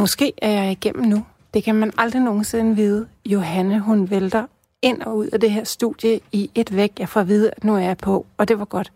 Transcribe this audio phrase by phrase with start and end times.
[0.00, 1.26] Måske er jeg igennem nu.
[1.54, 3.08] Det kan man aldrig nogensinde vide.
[3.26, 4.46] Johanne, hun vælter
[4.82, 6.92] ind og ud af det her studie i et væk.
[6.98, 8.92] Jeg får at vide, at nu er jeg på, og det var godt.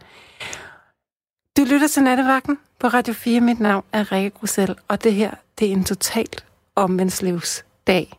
[1.56, 3.40] Du lytter til Nattevagten på Radio 4.
[3.40, 6.44] Mit navn er Rikke Grussel, og det her, det er en totalt
[6.76, 8.12] omvendslivsdag.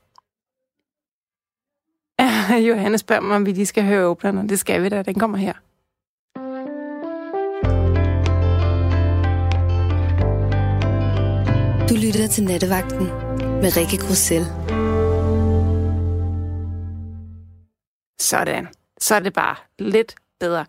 [2.70, 4.50] Johanne spørger mig, om vi lige skal høre åbnerne.
[4.50, 5.02] Det skal vi da.
[5.02, 5.54] Den kommer her.
[11.90, 13.06] Du lytter til Nattevagten
[13.62, 14.46] med Rikke Grussel.
[18.20, 18.68] Sådan.
[19.00, 20.66] Så er det bare lidt bedre.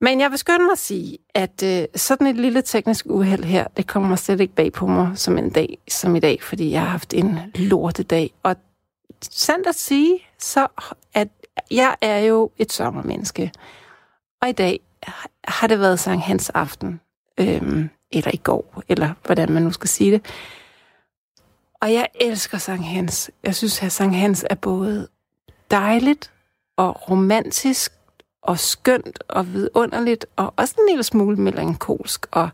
[0.00, 3.66] Men jeg vil skynde mig at sige, at øh, sådan et lille teknisk uheld her,
[3.76, 6.80] det kommer slet ikke bag på mig som en dag som i dag, fordi jeg
[6.80, 8.34] har haft en lortedag.
[8.42, 8.56] Og
[9.22, 10.66] sandt at sige, så
[11.14, 11.28] at
[11.70, 13.52] jeg er jo et sommermenneske.
[14.42, 14.80] Og i dag
[15.44, 17.00] har det været Sankt Hans aften.
[17.40, 20.24] Øhm, eller i går, eller hvordan man nu skal sige det.
[21.82, 23.30] Og jeg elsker Sankt Hans.
[23.42, 25.08] Jeg synes, at Sankt Hans er både
[25.70, 26.32] dejligt
[26.76, 27.92] og romantisk
[28.42, 32.48] og skønt og vidunderligt, og også en lille smule melankolsk, og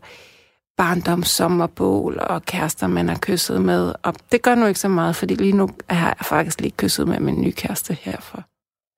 [0.77, 3.93] barndomssommerbål og kærester, man har kysset med.
[4.03, 7.07] Og det gør nu ikke så meget, fordi lige nu har jeg faktisk lige kysset
[7.07, 8.43] med min nye kæreste her for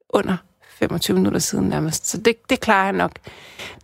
[0.10, 0.38] under
[0.80, 2.08] 25 minutter siden nærmest.
[2.08, 3.12] Så det, det klarer jeg nok.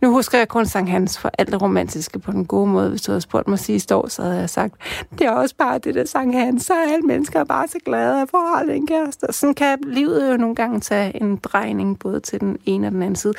[0.02, 2.90] Nu husker jeg kun Sankt Hans for alt det romantiske på den gode måde.
[2.90, 4.74] Hvis du havde spurgt mig sidste år, så havde jeg sagt,
[5.18, 8.22] det er også bare det der Sankt Hans, så er alle mennesker bare så glade
[8.22, 9.26] at få holde en kæreste.
[9.30, 13.02] Sådan kan livet jo nogle gange tage en drejning, både til den ene og den
[13.02, 13.34] anden side.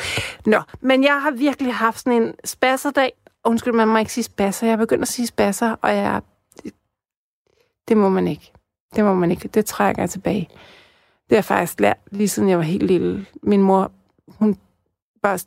[0.45, 3.11] Nå, men jeg har virkelig haft sådan en spasserdag.
[3.45, 4.67] Undskyld, man må ikke sige spasser.
[4.67, 6.21] Jeg begynder begyndt at sige spasser, og jeg...
[7.87, 8.51] Det må man ikke.
[8.95, 9.47] Det må man ikke.
[9.47, 10.49] Det trækker jeg tilbage.
[11.29, 13.25] Det har jeg faktisk lært, lige siden jeg var helt lille.
[13.43, 13.91] Min mor,
[14.27, 14.57] hun
[15.23, 15.39] bare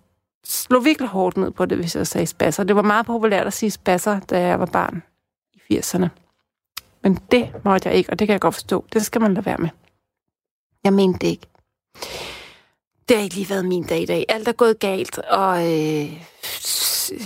[0.45, 2.65] slog virkelig hårdt ned på det, hvis jeg sagde spasser.
[2.65, 5.03] Det var meget populært at sige spasser, da jeg var barn
[5.55, 6.09] i 80'erne.
[7.03, 8.85] Men det måtte jeg ikke, og det kan jeg godt forstå.
[8.93, 9.69] Det skal man lade være med.
[10.85, 11.47] Jeg mente det ikke.
[13.09, 14.25] Det har ikke lige været min dag i dag.
[14.29, 16.13] Alt er gået galt, og øh,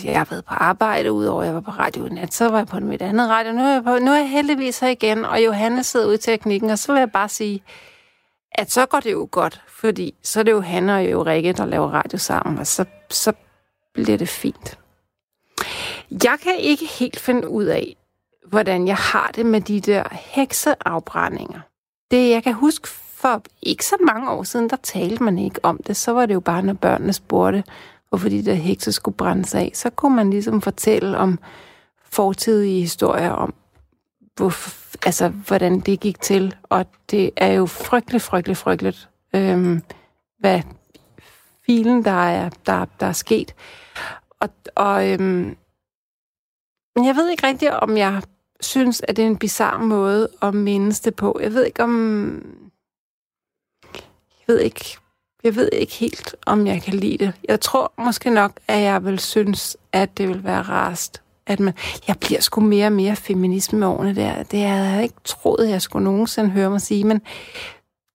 [0.05, 2.67] jeg har været på arbejde, udover at jeg var på radio nat, så var jeg
[2.67, 3.53] på mit andet radio.
[3.53, 6.19] Nu er jeg, på, nu er jeg heldigvis her igen, og Johanne sidder ude i
[6.19, 7.63] teknikken, og så vil jeg bare sige,
[8.55, 11.53] at så går det jo godt, fordi så er det jo han og jo Rikke,
[11.53, 13.33] der laver radio sammen, og så, så
[13.95, 14.79] bliver det fint.
[16.11, 17.97] Jeg kan ikke helt finde ud af,
[18.47, 21.61] hvordan jeg har det med de der hekseafbrændinger.
[22.11, 25.81] Det, jeg kan huske for ikke så mange år siden, der talte man ikke om
[25.87, 25.97] det.
[25.97, 27.65] Så var det jo bare, når børnene spurgte,
[28.09, 29.71] hvorfor de der hekse skulle brændes af.
[29.75, 31.39] Så kunne man ligesom fortælle om
[32.05, 33.55] fortidige historier om,
[34.37, 34.53] hvor,
[35.07, 36.57] altså, hvordan det gik til.
[36.63, 39.83] Og det er jo frygteligt, frygteligt, frygteligt, øhm,
[40.39, 40.63] hvad
[41.67, 43.55] filen, der er, der, der er sket.
[44.41, 45.57] Og, og øhm,
[46.97, 48.23] jeg ved ikke rigtigt, om jeg
[48.61, 51.39] synes, at det er en bizarre måde at mindes det på.
[51.43, 52.57] Jeg ved ikke, om...
[54.49, 54.97] Jeg ved ikke,
[55.45, 57.33] jeg ved ikke helt, om jeg kan lide det.
[57.49, 61.75] Jeg tror måske nok, at jeg vil synes, at det vil være rarest at man,
[62.09, 64.43] jeg bliver sgu mere og mere feminisme med årene der.
[64.43, 67.23] Det havde jeg ikke troet, jeg skulle nogensinde høre mig sige, men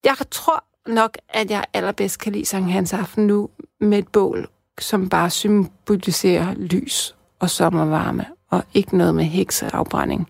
[0.06, 3.50] jeg tror nok, at jeg allerbedst kan lide Sankt Hans Aften nu
[3.82, 4.48] med et bål,
[4.80, 10.28] som bare symboliserer lys og sommervarme, og ikke noget med hekseafbrænding.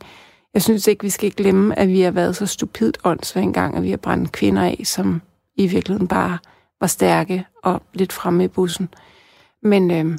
[0.54, 3.84] Jeg synes ikke, vi skal glemme, at vi har været så stupidt åndssvagt engang, at
[3.84, 5.22] vi har brændt kvinder af, som
[5.56, 6.38] i virkeligheden bare
[6.80, 8.90] var stærke og lidt fremme i bussen.
[9.64, 10.18] Men øh,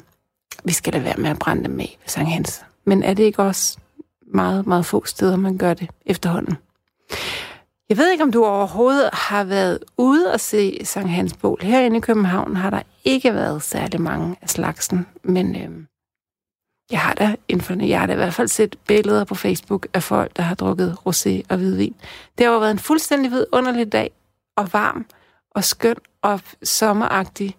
[0.63, 2.63] vi skal da være med at brænde dem af ved Sankt Hans.
[2.85, 3.77] Men er det ikke også
[4.21, 6.57] meget, meget få steder, man gør det efterhånden?
[7.89, 11.59] Jeg ved ikke, om du overhovedet har været ude og se Sankt Hans Bål.
[11.61, 15.69] Herinde i København har der ikke været særlig mange af slagsen, men øh,
[16.91, 20.03] jeg har da inden jeg har da i hvert fald set billeder på Facebook af
[20.03, 21.95] folk, der har drukket rosé og hvidvin.
[22.37, 24.11] Det har jo været en fuldstændig vidunderlig dag,
[24.55, 25.05] og varm,
[25.51, 27.55] og skøn, og sommeragtig.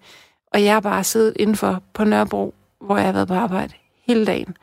[0.52, 3.74] Og jeg har bare siddet indenfor på Nørrebro, hvor jeg har været på arbejde
[4.06, 4.56] hele dagen.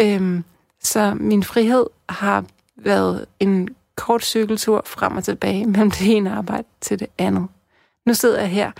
[0.00, 0.44] Øhm,
[0.82, 2.44] så min frihed har
[2.76, 7.48] været en kort cykeltur frem og tilbage mellem det ene arbejde til det andet.
[8.06, 8.72] Nu sidder jeg her,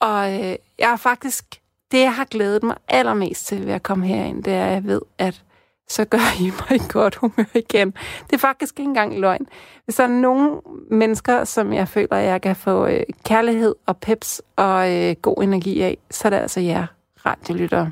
[0.00, 1.44] og øh, jeg har faktisk,
[1.92, 4.84] det jeg har glædet mig allermest til ved at komme herind, det er, at jeg
[4.84, 5.42] ved, at
[5.88, 7.90] så gør I mig i godt humør igen.
[8.26, 9.46] Det er faktisk ikke engang løgn.
[9.84, 10.60] Hvis der er nogle
[10.90, 15.42] mennesker, som jeg føler, at jeg kan få øh, kærlighed og peps og øh, god
[15.42, 16.86] energi af, så er det altså jer
[17.26, 17.90] radiolyttere.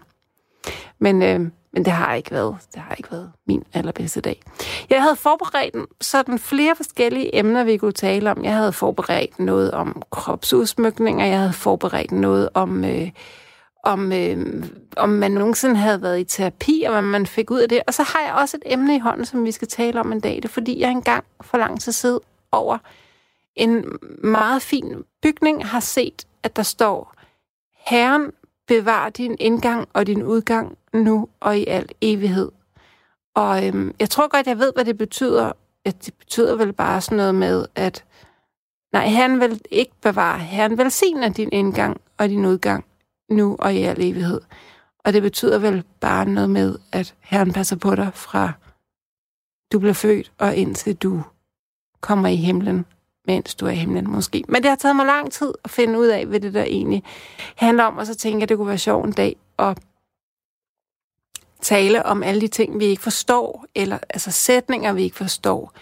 [0.99, 4.43] Men øh, men det har ikke været, det har ikke været min allerbedste dag.
[4.91, 8.45] Jeg havde forberedt sådan flere forskellige emner, vi kunne tale om.
[8.45, 13.11] Jeg havde forberedt noget om kropsudsmykninger, jeg havde forberedt noget om, øh,
[13.85, 14.65] om, øh,
[14.97, 17.81] om man nogensinde havde været i terapi, og hvad man fik ud af det.
[17.87, 20.21] Og så har jeg også et emne i hånden, som vi skal tale om en
[20.21, 20.37] dag.
[20.37, 22.21] Det er fordi, jeg engang for lang tid siden
[22.53, 22.79] over
[23.57, 23.85] en
[24.23, 27.15] meget fin bygning har set, at der står,
[27.87, 28.33] Herren
[28.69, 32.51] bevar din indgang og din udgang nu og i al evighed.
[33.35, 35.53] Og øhm, jeg tror godt, jeg ved, hvad det betyder.
[35.85, 38.05] At det betyder vel bare sådan noget med, at
[38.93, 40.39] nej, Herren vil ikke bevare.
[40.39, 42.85] Herren velsigner din indgang og din udgang
[43.31, 44.41] nu og i al evighed.
[45.05, 48.53] Og det betyder vel bare noget med, at Herren passer på dig fra
[49.73, 51.23] du bliver født og indtil du
[52.01, 52.87] kommer i himlen,
[53.27, 54.45] mens du er i himlen måske.
[54.49, 57.03] Men det har taget mig lang tid at finde ud af, hvad det der egentlig
[57.57, 59.79] handler om, og så tænker jeg, at det kunne være sjovt en dag at
[61.69, 65.73] tale om alle de ting, vi ikke forstår, eller altså sætninger, vi ikke forstår,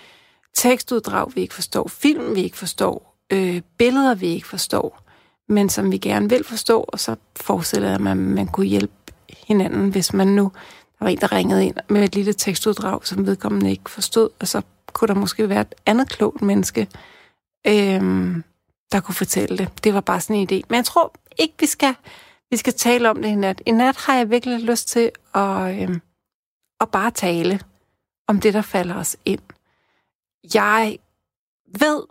[0.55, 5.03] tekstuddrag, vi ikke forstår, film, vi ikke forstår, øh, billeder, vi ikke forstår,
[5.49, 8.93] men som vi gerne vil forstå, og så forestiller jeg, at man, man kunne hjælpe
[9.47, 10.53] hinanden, hvis man nu,
[10.99, 14.49] der var en, der ringede ind med et lille tekstuddrag, som vedkommende ikke forstod, og
[14.49, 14.63] så
[14.93, 16.89] kunne der måske være et andet klogt menneske,
[17.67, 18.03] øh,
[18.93, 19.85] der kunne fortælle det.
[19.85, 20.63] Det var bare sådan en idé.
[20.69, 21.95] Men jeg tror ikke, vi skal,
[22.51, 23.63] vi skal tale om det i nat.
[23.67, 25.99] I nat har jeg virkelig lyst til at, øh,
[26.81, 27.61] at bare tale
[28.29, 29.41] om det, der falder os ind.
[30.55, 30.99] Jeg
[31.81, 32.03] ved,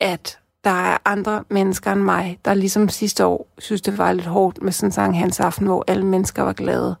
[0.00, 4.26] at der er andre mennesker end mig, der ligesom sidste år synes, det var lidt
[4.26, 6.96] hårdt med sådan en sang Hans Aften, hvor alle mennesker var glade.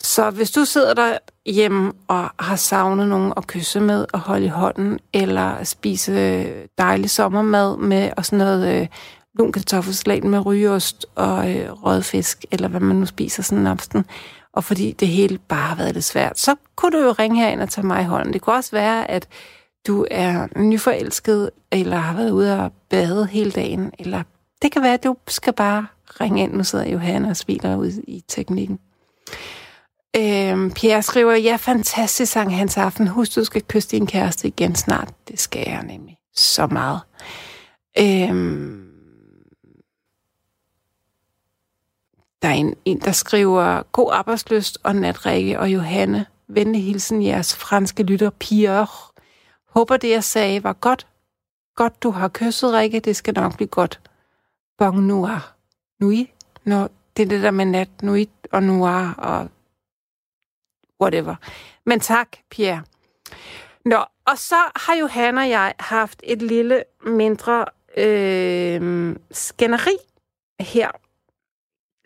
[0.00, 4.44] Så hvis du sidder der hjemme og har savnet nogen at kysse med og holde
[4.44, 6.44] i hånden, eller spise
[6.78, 8.88] dejlig sommermad med og sådan noget øh,
[9.38, 13.66] lun kartoffelsalat med rygeost og øh, rød fisk, eller hvad man nu spiser sådan en
[13.66, 14.04] aften,
[14.52, 17.62] og fordi det hele bare har været lidt svært, så kunne du jo ringe herind
[17.62, 18.32] og tage mig i hånden.
[18.32, 19.28] Det kunne også være, at
[19.86, 24.22] du er nyforelsket, eller har været ude og bade hele dagen, eller
[24.62, 25.86] det kan være, at du skal bare
[26.20, 26.52] ringe ind.
[26.52, 28.78] Nu sidder Johanna og smiler ud i teknikken.
[30.16, 33.08] Øhm, Pierre skriver, ja, fantastisk sang hans aften.
[33.08, 35.14] Husk, du skal kysse din kæreste igen snart.
[35.28, 37.00] Det skal jeg nemlig så meget.
[37.98, 38.87] Øhm,
[42.42, 46.26] der er en, en, der skriver, god arbejdsløst og natrikke og Johanne.
[46.48, 48.86] Venlig hilsen jeres franske lytter, Pierre.
[49.68, 51.06] Håber det, jeg sagde, var godt.
[51.76, 53.00] Godt, du har kysset, Rikke.
[53.00, 54.00] Det skal nok blive godt.
[54.78, 55.54] Bon noir.
[56.00, 56.32] Nui?
[56.64, 59.48] Når det er det der med nat, nuit og noir og
[61.00, 61.36] whatever.
[61.86, 62.82] Men tak, Pierre.
[63.84, 67.64] Nå, og så har Johanna og jeg haft et lille mindre
[67.96, 69.96] øh, skænderi
[70.60, 70.90] her,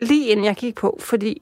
[0.03, 1.41] lige inden jeg gik på, fordi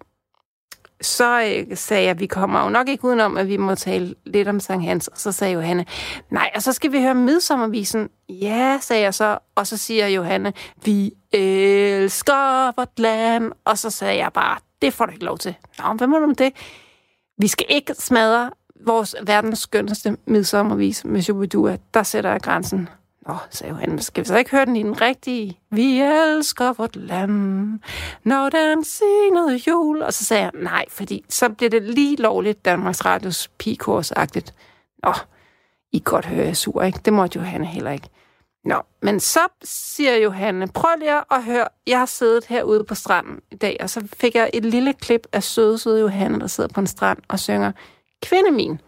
[1.01, 4.15] så øh, sagde jeg, at vi kommer jo nok ikke udenom, at vi må tale
[4.25, 5.07] lidt om Sankt Hans.
[5.07, 5.85] Og så sagde Johanne,
[6.29, 8.09] nej, og så skal vi høre midsommervisen.
[8.29, 9.37] Ja, sagde jeg så.
[9.55, 10.53] Og så siger Johanne,
[10.85, 13.51] vi elsker vort land.
[13.65, 15.55] Og så sagde jeg bare, det får du ikke lov til.
[15.79, 16.53] Nå, hvad må du med det?
[17.37, 18.51] Vi skal ikke smadre
[18.85, 21.77] vores verdens skønneste midsommervis med Shubidua.
[21.93, 22.89] Der sætter jeg grænsen.
[23.27, 25.59] Nå, sagde han, skal vi så ikke høre den i den rigtige?
[25.71, 27.79] Vi elsker vort land,
[28.23, 30.01] når den siger jul.
[30.01, 34.53] Og så sagde jeg, nej, fordi så bliver det lige lovligt Danmarks Radios pigekursagtigt.
[35.03, 35.13] Nå,
[35.91, 36.99] I kan godt høre, jeg sur, ikke?
[37.05, 38.09] Det måtte Johanne heller ikke.
[38.65, 43.39] Nå, men så siger Johanne, prøv lige at høre, jeg har siddet herude på stranden
[43.51, 46.69] i dag, og så fik jeg et lille klip af søde, søde Johanne, der sidder
[46.73, 47.71] på en strand og synger
[48.21, 48.79] Kvinde min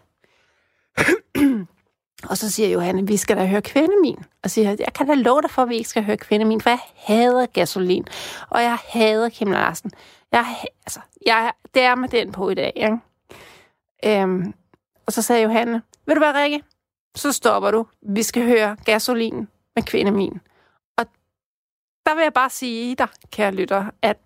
[2.29, 4.23] og så siger Johanne, vi skal da høre kvindemin.
[4.43, 6.69] Og siger, jeg kan da love dig for, at vi ikke skal høre kvindemin, for
[6.69, 8.07] jeg hader gasolin,
[8.49, 9.91] og jeg hader Kim Larsen.
[10.31, 10.45] Jeg,
[10.85, 12.97] altså, jeg, det er med den på i dag, ikke?
[14.05, 14.53] Øhm,
[15.05, 16.63] og så sagde Johanne, vil du være Rikke?
[17.15, 17.87] Så stopper du.
[18.01, 20.41] Vi skal høre gasolin med kvindemin.
[20.97, 21.05] Og
[22.05, 24.17] der vil jeg bare sige dig, kære lytter, at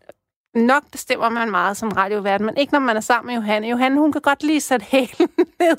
[0.57, 3.67] nok bestemmer man meget som radiovært, men ikke når man er sammen med Johanne.
[3.67, 5.77] Johanne, hun kan godt lige sætte hælen ned.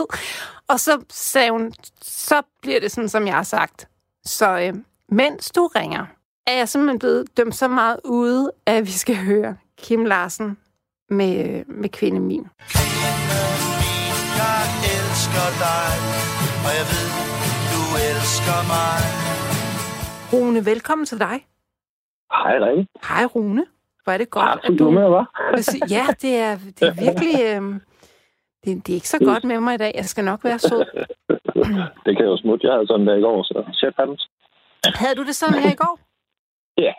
[0.68, 3.88] Og så sagde hun, så bliver det sådan, som jeg har sagt.
[4.24, 4.74] Så øh,
[5.08, 6.06] mens du ringer,
[6.46, 10.58] er jeg simpelthen blevet dømt så meget ude, at vi skal høre Kim Larsen
[11.10, 12.44] med, øh, med.
[14.42, 14.62] Jeg
[14.96, 15.90] elsker dig,
[16.66, 17.08] og jeg ved,
[17.72, 19.00] du elsker mig.
[20.32, 21.46] Rune, velkommen til dig.
[22.32, 22.86] Hej, Rikke.
[23.08, 23.66] Hej, Rune.
[24.08, 24.90] Hvor er det godt, ja, at du...
[24.90, 25.26] med, hva'?
[25.96, 27.34] ja, det er, det er virkelig...
[27.48, 27.62] Øh,
[28.64, 29.92] det, det er ikke så godt med mig i dag.
[29.94, 30.84] Jeg skal nok være sød.
[32.06, 32.66] det kan jo smutte.
[32.66, 34.30] Jeg havde sådan der i går, så shit happens.
[35.00, 35.98] Havde du det sådan her i går?
[36.86, 36.92] Ja.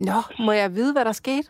[0.00, 1.48] Nå, må jeg vide, hvad der skete?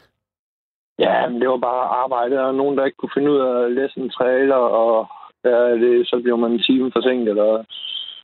[0.98, 3.72] Ja, men det var bare arbejde, og nogen, der ikke kunne finde ud af at
[3.72, 5.06] læse en trailer, og
[5.44, 7.66] ja, det, så blev man en time forsinket, og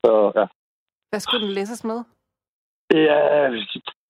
[0.03, 0.45] så ja.
[1.09, 1.99] Hvad skulle den læses med?
[2.93, 3.19] Ja,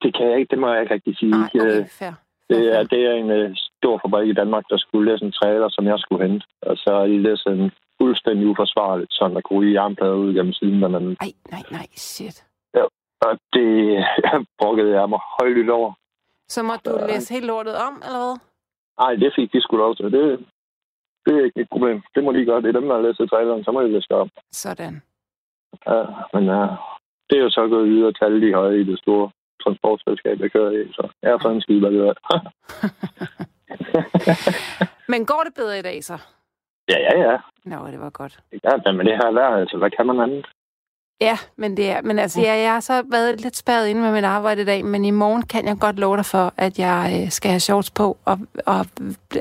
[0.01, 0.51] det kan jeg ikke.
[0.51, 1.31] Det må jeg ikke rigtig sige.
[1.31, 2.13] Nej, okay, fair.
[2.49, 5.69] Det er, det er en uh, stor fabrik i Danmark, der skulle læse en trailer,
[5.69, 6.45] som jeg skulle hente.
[6.61, 10.53] Og så har de læst en fuldstændig uforsvarligt, sådan der kunne i armplader ud gennem
[10.53, 10.79] siden.
[10.79, 12.45] Men, Nej, nej, nej, shit.
[13.21, 13.69] og det
[14.59, 15.93] brokkede jeg mig højlydt over.
[16.47, 18.35] Så må du læse helt lortet om, eller hvad?
[18.99, 20.05] Nej, det fik de sgu lov til.
[20.05, 20.45] Det,
[21.25, 22.01] det er ikke et problem.
[22.15, 22.61] Det må de gøre.
[22.61, 24.29] Det er dem, der har læst traileren, så må de læse op.
[24.51, 25.01] Sådan.
[25.87, 26.61] Ja, men ja,
[27.29, 29.31] det er jo så gået videre til alle de høje i det store
[29.67, 30.81] transportselskab, jeg kører i.
[30.97, 32.13] Så jeg er for en skide, er.
[35.11, 36.17] Men går det bedre i dag, så?
[36.89, 37.37] ja, ja, ja.
[37.65, 38.39] Nå, det var godt.
[38.63, 40.45] Ja, men det her vejr, altså, hvad kan man andet?
[41.21, 44.11] Ja, men det er, men altså, ja, jeg har så været lidt spærret inde med
[44.11, 47.21] mit arbejde i dag, men i morgen kan jeg godt love dig for, at jeg
[47.21, 48.85] øh, skal have shorts på og, og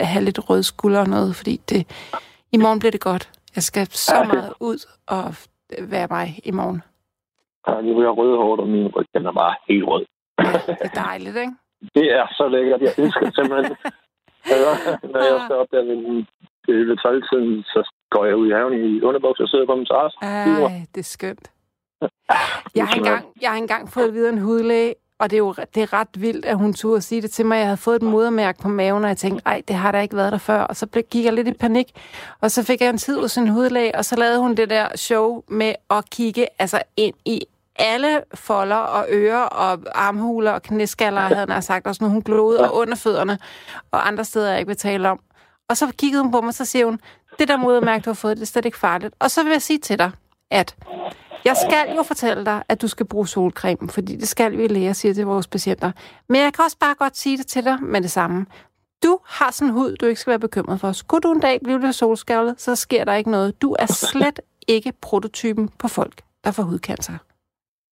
[0.01, 1.81] have lidt røde skuldre og noget, fordi det,
[2.53, 3.31] i morgen bliver det godt.
[3.57, 5.25] Jeg skal så meget ud og
[5.93, 6.83] være mig i morgen.
[7.69, 10.05] Ja, nu er jeg rødhårdt, og min ryg, den er bare helt rød.
[10.45, 11.53] Ja, det er dejligt, ikke?
[11.95, 12.81] Det er så lækkert.
[12.81, 13.77] Jeg elsker det simpelthen.
[15.13, 16.25] Når jeg står op der ved,
[16.89, 19.87] ved 12 tiden, så går jeg ud i haven i underbukser og sidder på min
[19.87, 20.19] terrasse.
[20.23, 21.51] Ej, det er skønt.
[22.75, 25.83] Jeg har engang, jeg har engang fået videre en hudlæge, og det er jo det
[25.83, 27.57] er ret vildt, at hun turde sige det til mig.
[27.57, 30.17] Jeg havde fået et modermærke på maven, og jeg tænkte, ej, det har der ikke
[30.17, 30.61] været der før.
[30.61, 31.87] Og så blev, gik jeg lidt i panik,
[32.41, 34.89] og så fik jeg en tid hos en hudlæge, og så lavede hun det der
[34.97, 37.41] show med at kigge altså ind i
[37.79, 42.71] alle folder og ører og armhuler og knæskaller, havde han sagt, og sådan hun glodede
[42.71, 43.39] og under fødderne,
[43.91, 45.21] og andre steder, jeg ikke vil tale om.
[45.69, 47.01] Og så kiggede hun på mig, og så siger hun,
[47.39, 49.15] det der modermærke, du har fået, det er slet ikke farligt.
[49.19, 50.11] Og så vil jeg sige til dig,
[50.51, 50.77] at
[51.45, 54.95] jeg skal jo fortælle dig, at du skal bruge solcreme, fordi det skal vi lære,
[54.95, 55.93] siger til vores patienter.
[56.29, 58.47] Men jeg kan også bare godt sige det til dig med det samme.
[59.03, 60.93] Du har sådan en hud, du ikke skal være bekymret for.
[60.93, 63.63] Skulle du en dag blive lidt solskaldet, så sker der ikke noget.
[63.63, 67.15] Du er slet ikke prototypen på folk, der får hudcancer.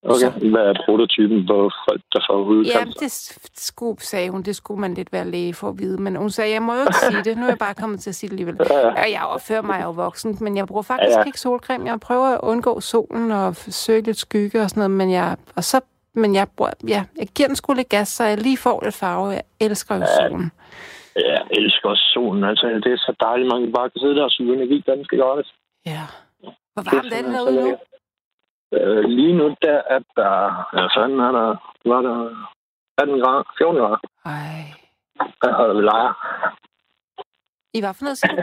[0.05, 2.79] Okay, hvad er prototypen på folk, der får hudcancer?
[2.79, 3.13] Ja, det
[3.55, 6.03] skulle, sagde hun, det skulle man lidt være læge for at vide.
[6.03, 7.37] Men hun sagde, jeg må jo ikke sige det.
[7.39, 8.61] Nu er jeg bare kommet til at sige det alligevel.
[9.03, 11.25] Og jeg opfører mig jo voksen, men jeg bruger faktisk Ja, ja, ja.
[11.27, 11.87] ikke solcreme.
[11.91, 14.91] Jeg prøver at undgå solen og søge lidt skygge og sådan noget.
[14.91, 15.81] Men jeg, og så,
[16.15, 18.95] men jeg, bruger, ja, jeg giver den sgu lidt gas, så jeg lige får lidt
[18.95, 19.29] farve.
[19.31, 20.51] Jeg elsker jo solen.
[21.17, 22.45] Jeg elsker også solen.
[22.45, 25.55] Altså, det er så dejligt, man kan bare sidde der og suge energi, skal gøres.
[25.87, 26.01] Ja.
[26.75, 27.77] Hvor varmt er det så derude nu?
[28.73, 30.33] Øh, lige nu, der er der...
[30.77, 31.49] Ja, fanden er der...
[31.91, 32.17] Var der
[32.99, 33.43] 18 grader?
[33.59, 33.99] 14 grader?
[34.25, 34.65] Ej.
[35.43, 36.15] Jeg holder ved lejre.
[37.75, 38.43] I hvad for noget, siger du?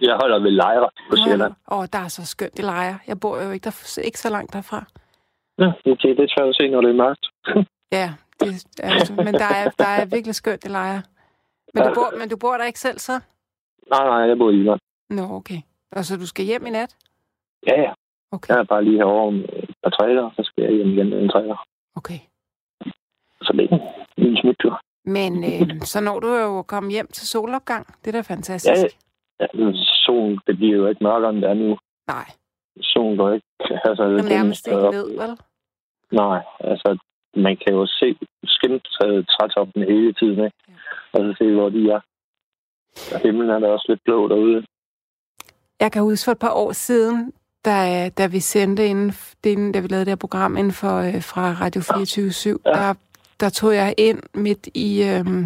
[0.00, 1.54] Jeg holder ved lejre på Sjælland.
[1.70, 2.98] Åh, oh, der er så skønt i lejre.
[3.06, 4.84] Jeg bor jo ikke, der, ikke så langt derfra.
[5.58, 7.26] Ja, okay, det er svært at se, når det er mørkt.
[7.92, 8.10] Ja,
[8.40, 11.02] det altså, men der er, der er virkelig skønt i lejre.
[11.74, 13.12] Men du, bor, men du bor der ikke selv, så?
[13.90, 14.80] Nej, nej, jeg bor i Jylland.
[15.10, 15.60] Nå, okay.
[15.92, 16.96] Og så du skal hjem i nat?
[17.66, 17.92] Ja, ja.
[18.32, 21.10] Okay, Jeg er bare lige herovre med et par træder, så skal jeg hjem igen
[21.10, 21.66] med en træder.
[21.96, 22.18] okay.
[23.42, 23.78] Så det er
[24.16, 24.80] en smuttur.
[25.04, 27.86] Men øh, så når du jo at komme hjem til solopgang.
[28.04, 28.96] Det er da fantastisk.
[29.40, 29.72] Ja, ja,
[30.06, 31.78] solen, det bliver jo ikke mørkere, end det er nu.
[32.06, 32.26] Nej,
[32.82, 33.46] Solen går ikke...
[33.84, 35.38] Altså, den den nærmest ikke ned, vel?
[36.12, 36.98] Nej, altså,
[37.36, 40.56] man kan jo se skimtræet trætoppen hele tiden, ikke?
[41.12, 42.00] Og så se, hvor de er.
[43.14, 44.66] Og himlen er da også lidt blå derude.
[45.80, 47.32] Jeg kan huske for et par år siden,
[47.64, 49.12] da, da vi sendte inden,
[49.44, 52.70] inden, da vi lavede det her program inden for, øh, fra Radio 24 ja.
[52.70, 52.94] der,
[53.40, 55.44] der tog jeg ind midt i øhm,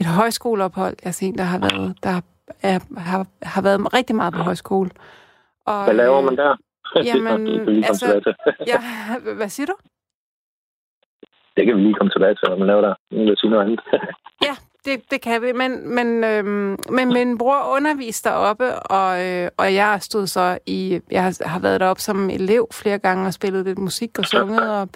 [0.00, 0.96] et højskoleophold.
[1.04, 2.20] Jeg er en, der har været, der
[2.62, 4.90] er, har, har været rigtig meget på højskole.
[5.66, 6.56] Og, Hvad laver man der?
[7.08, 8.34] jamen, det kan vi lige komme altså-.
[8.72, 8.78] Ja,
[9.36, 9.74] hvad siger du?
[11.56, 12.94] Det kan vi lige komme tilbage til, hvad man laver der.
[13.10, 13.80] Nu vil jeg sige noget andet.
[14.48, 19.50] Ja, det, det kan vi, men, men, øhm, men min bror underviste deroppe, og, øh,
[19.56, 23.34] og jeg stod så i, jeg har, har været deroppe som elev flere gange og
[23.34, 24.88] spillet lidt musik og sunget, og,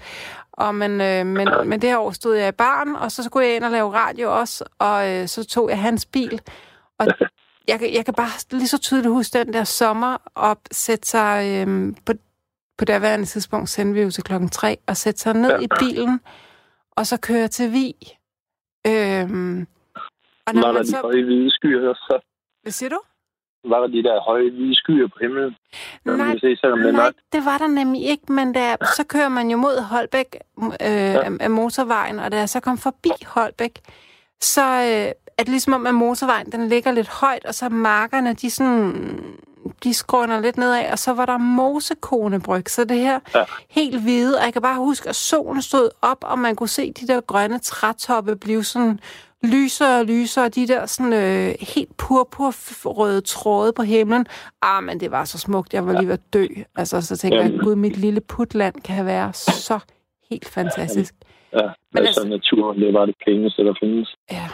[0.52, 3.46] og men, øh, men, men det her år stod jeg i barn, og så skulle
[3.46, 6.40] jeg ind og lave radio også, og øh, så tog jeg hans bil,
[6.98, 7.06] og
[7.68, 11.94] jeg, jeg kan bare lige så tydeligt huske den der sommer op, sætte sig øh,
[12.06, 12.12] på,
[12.78, 16.20] på derværende tidspunkt, sendte vi jo til klokken tre, og sætte sig ned i bilen,
[16.96, 17.94] og så køre til Vi.
[18.86, 19.66] Øhm,
[20.46, 21.00] og når Var der man de så...
[21.02, 22.18] høje hvide skyer så?
[22.62, 23.00] Hvad siger du?
[23.68, 25.56] Var der de der høje hvide skyer på himlen?
[26.04, 27.18] Nej, se, selvom det Nej, mørkt.
[27.32, 31.30] det var der nemlig ikke, men der, så kører man jo mod Holbæk øh, af,
[31.40, 33.80] af motorvejen, og da jeg så kom forbi Holbæk,
[34.40, 38.34] så øh, er det ligesom om, at motorvejen den ligger lidt højt, og så markerne,
[38.34, 39.18] de sådan,
[39.84, 43.44] de skråner lidt nedad, og så var der mosekonebryg, så det her Ja.
[43.70, 46.92] helt hvide, og jeg kan bare huske, at solen stod op, og man kunne se
[46.92, 49.00] de der grønne trætoppe blive sådan
[49.46, 54.26] lysere og lysere, og de der sådan øh, helt purpurrøde tråde på himlen.
[54.62, 56.46] Ah, men det var så smukt, jeg var lige ved at dø.
[56.76, 59.78] Altså, så tænker jeg, gud, mit lille putland kan være så
[60.30, 61.14] helt fantastisk.
[61.52, 64.16] Ja, Men altså, altså- naturen, det er bare det pæneste, der findes.
[64.30, 64.48] Ja.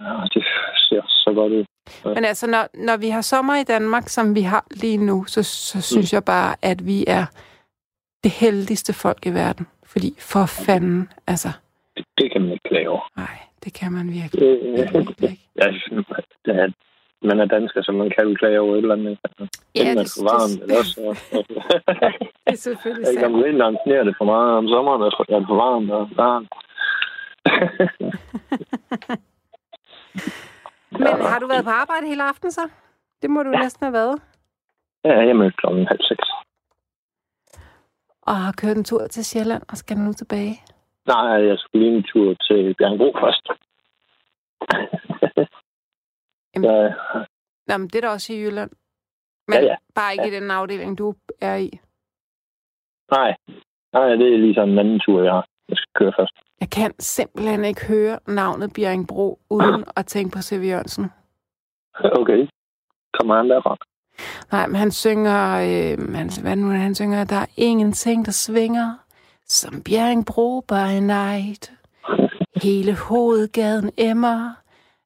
[0.00, 0.44] Ja, det
[0.88, 1.64] ser så godt ud.
[2.04, 5.42] Men altså, når, når vi har sommer i Danmark, som vi har lige nu, så,
[5.42, 6.16] så synes mm.
[6.16, 7.26] jeg bare, at vi er
[8.24, 9.66] det heldigste folk i verden.
[9.86, 11.48] Fordi for fanden, altså...
[11.96, 13.00] Det, det kan man ikke klage over.
[13.16, 15.38] Nej, det kan man virkelig, ikke.
[15.60, 15.66] Ja,
[16.44, 16.68] det er,
[17.28, 19.18] man er dansker, så man kan jo klage over et eller andet.
[19.74, 21.00] Ja, Inden det, er for varmt, det, eller også.
[22.46, 23.46] det er selvfølgelig Ikke om sandt.
[23.46, 25.08] vinteren sneer det for meget, om sommeren er
[25.40, 26.52] det for varmt og varmt.
[31.02, 32.64] Men har du været på arbejde hele aften så?
[33.22, 33.58] Det må du ja.
[33.62, 34.16] næsten have været.
[35.04, 36.26] Ja, jeg mødte klokken halv seks.
[38.22, 40.54] Og har kørt en tur til Sjælland og skal nu tilbage.
[41.08, 43.46] Nej, jeg skulle lige en tur til Bjergbro først.
[46.54, 46.70] Jamen.
[46.70, 46.94] Så,
[47.66, 48.70] Nå, men det er da også i Jylland.
[49.48, 49.76] Men Ja, ja.
[49.94, 51.70] bare ikke i den afdeling, du er i.
[53.10, 53.36] nej,
[53.92, 55.46] nej, det er lige sådan en anden tur, jeg har.
[55.68, 56.32] Jeg skal køre først.
[56.60, 60.62] Jeg kan simpelthen ikke høre navnet Bjerringbro uden at tænke på C.V.
[60.68, 61.04] Jørgensen.
[62.20, 62.48] Okay.
[63.12, 63.76] Kommer han derfra?
[64.52, 65.40] Nej, men han synger...
[65.68, 67.24] Øh, han, hvad nu han synger?
[67.24, 68.94] Der er ingenting, der svinger
[69.48, 71.72] som Bjerringbro by night.
[72.62, 74.52] Hele hovedgaden emmer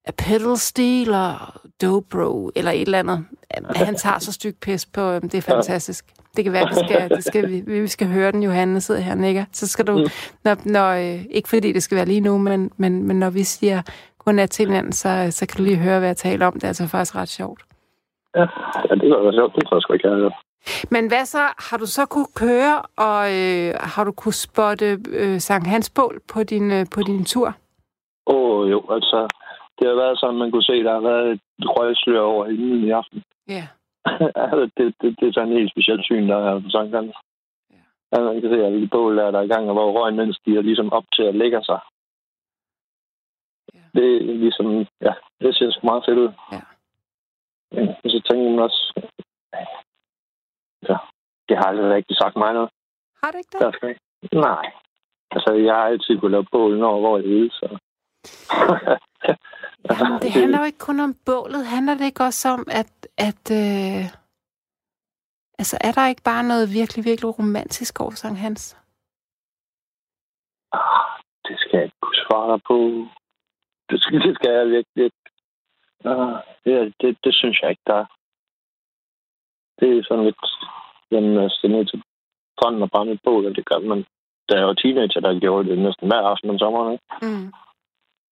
[0.05, 1.37] af pedalstil og
[1.83, 3.25] dobro, eller et eller andet.
[3.77, 6.05] Han tager så stykke pis på, øhm, det er fantastisk.
[6.37, 9.13] Det kan være, vi skal, det skal, vi, vi skal høre den, Johanne sidder her
[9.13, 9.45] og nikker.
[9.53, 10.07] Så skal du,
[10.45, 13.43] når, når, øh, ikke fordi det skal være lige nu, men, men, men når vi
[13.43, 13.83] siger
[14.19, 16.53] godnat til hinanden, så, øh, så kan du lige høre, hvad jeg taler om.
[16.53, 17.61] Det er altså faktisk ret sjovt.
[18.37, 18.47] Ja,
[18.91, 19.55] ja det var sjovt.
[19.55, 20.31] Det tror jeg sgu ikke, jeg.
[20.91, 21.45] Men hvad så?
[21.71, 26.21] Har du så kunne køre, og øh, har du kunne spotte øh, Sankt Hans bål
[26.33, 27.49] på din, øh, på din tur?
[28.27, 29.29] Åh, oh, jo, altså...
[29.79, 31.41] Det har været sådan, man kunne se, der har været et
[31.77, 33.23] røgslør over himlen i aften.
[33.49, 33.65] Ja.
[34.43, 37.17] altså, det, det, det er sådan en helt specielt syn, der er på Sankt Hans.
[37.71, 37.83] Ja.
[38.13, 40.19] Ja, man kan se, at de bål der, der er i gang, og hvor røgen
[40.19, 41.81] den stiger ligesom op til at lægge sig.
[43.75, 44.01] Ja.
[44.01, 44.67] Det er ligesom,
[45.07, 46.31] ja, det ser sgu meget fedt ud.
[46.53, 46.61] Ja.
[47.77, 48.81] ja så tænker man også,
[50.89, 50.97] ja,
[51.49, 52.71] det har aldrig rigtig sagt mig noget.
[53.23, 53.61] Har du ikke det?
[53.61, 53.97] Der skal.
[54.33, 54.73] Nej.
[55.31, 57.67] Altså, jeg har altid kunnet lave bål, når hvor jeg vil, så...
[59.91, 61.67] Jamen, det handler jo ikke kun om bålet.
[61.67, 62.93] Handler det ikke også om, at...
[63.19, 64.05] at øh,
[65.59, 68.77] altså, er der ikke bare noget virkelig, virkelig romantisk over Sankt Hans?
[70.73, 71.11] Ah,
[71.47, 72.77] det skal jeg ikke kunne svare dig på.
[73.91, 75.23] Det skal, det skal jeg virkelig ikke.
[76.05, 78.07] Ah, det, det, det synes jeg ikke, der er.
[79.81, 80.43] Det er sådan lidt...
[81.11, 82.03] Jamen, altså, det er ned til
[82.59, 84.05] branden og brænde et bål, og det gør man.
[84.49, 87.05] Da jeg var teenager, der gjorde det næsten hver aften om sommeren, ikke?
[87.23, 87.49] Mm.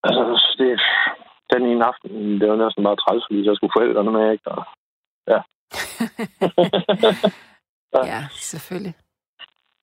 [0.06, 0.22] Altså,
[0.58, 0.80] det,
[1.52, 4.50] den ene aften, det var næsten bare træls, fordi så skulle forældrene med, ikke?
[4.54, 4.62] Og,
[5.32, 5.40] ja.
[8.12, 8.94] ja, selvfølgelig.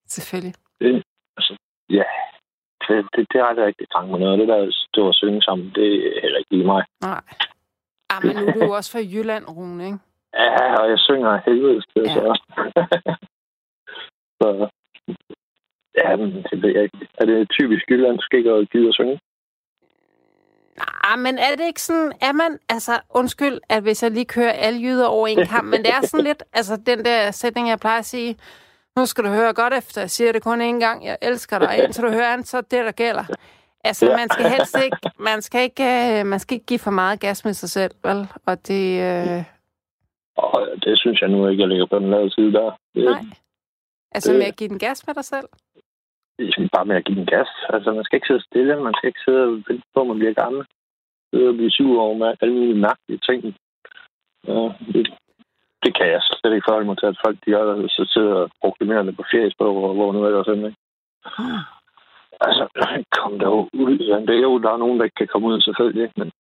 [0.08, 0.56] Selvfølgelig.
[0.82, 1.04] det,
[1.38, 1.54] altså,
[1.90, 2.08] ja,
[2.88, 4.40] det, det, det har jeg rigtig trang med noget.
[4.40, 6.84] Det der stå og synge sammen, det er heller ikke lige mig.
[7.02, 7.22] Nej.
[8.10, 10.00] Ah, men nu er du også fra Jylland, Rune, ikke?
[10.38, 12.14] Ja, og jeg synger af helvede til Ja.
[12.14, 12.26] så.
[14.40, 14.48] så
[15.98, 17.08] ja, men det ved jeg ikke.
[17.20, 19.20] Er det typisk jyllandsk ikke at gide at synge?
[21.04, 24.52] Ah, men er det ikke sådan, er man, altså undskyld, at hvis jeg lige kører
[24.52, 27.80] alle jyder over en kamp, men det er sådan lidt, altså den der sætning, jeg
[27.80, 28.38] plejer at sige,
[28.98, 31.84] nu skal du høre godt efter, jeg siger det kun én gang, jeg elsker dig,
[31.84, 33.24] indtil du hører andet, så det, der gælder.
[33.84, 34.18] Altså, Ja.
[34.18, 35.84] man skal helst ikke, man skal ikke,
[36.20, 38.28] øh, man skal ikke give for meget gas med sig selv, vel?
[38.46, 39.44] Og det, øh,
[40.38, 42.72] Og det synes jeg nu ikke, jeg ligger på den lade side der.
[42.96, 43.22] Nej.
[44.16, 45.48] Altså det- med at give den gas med dig selv?
[46.40, 47.50] er bare med at give den gas.
[47.70, 48.84] Altså, man skal ikke sidde stille.
[48.88, 50.66] Man skal ikke sidde og vente på, at man bliver gammel.
[51.34, 53.40] Sidde og blive sur over med alle mulige mærkelige ting.
[54.48, 54.60] Ja,
[54.94, 55.04] det,
[55.84, 58.50] det kan jeg slet ikke forholde mig til, at folk de det, så sidder og
[58.62, 60.80] proklamerer det på Facebook, og hvor nu er der sådan, ikke?
[62.48, 62.64] Altså,
[63.20, 63.94] kom dog ud.
[64.10, 66.18] Ja, det er jo, der er nogen, der ikke kan komme ud, selvfølgelig, ikke?
[66.22, 66.32] Men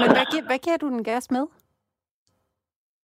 [0.00, 1.44] Men hvad, gi- hvad giver du den gas med?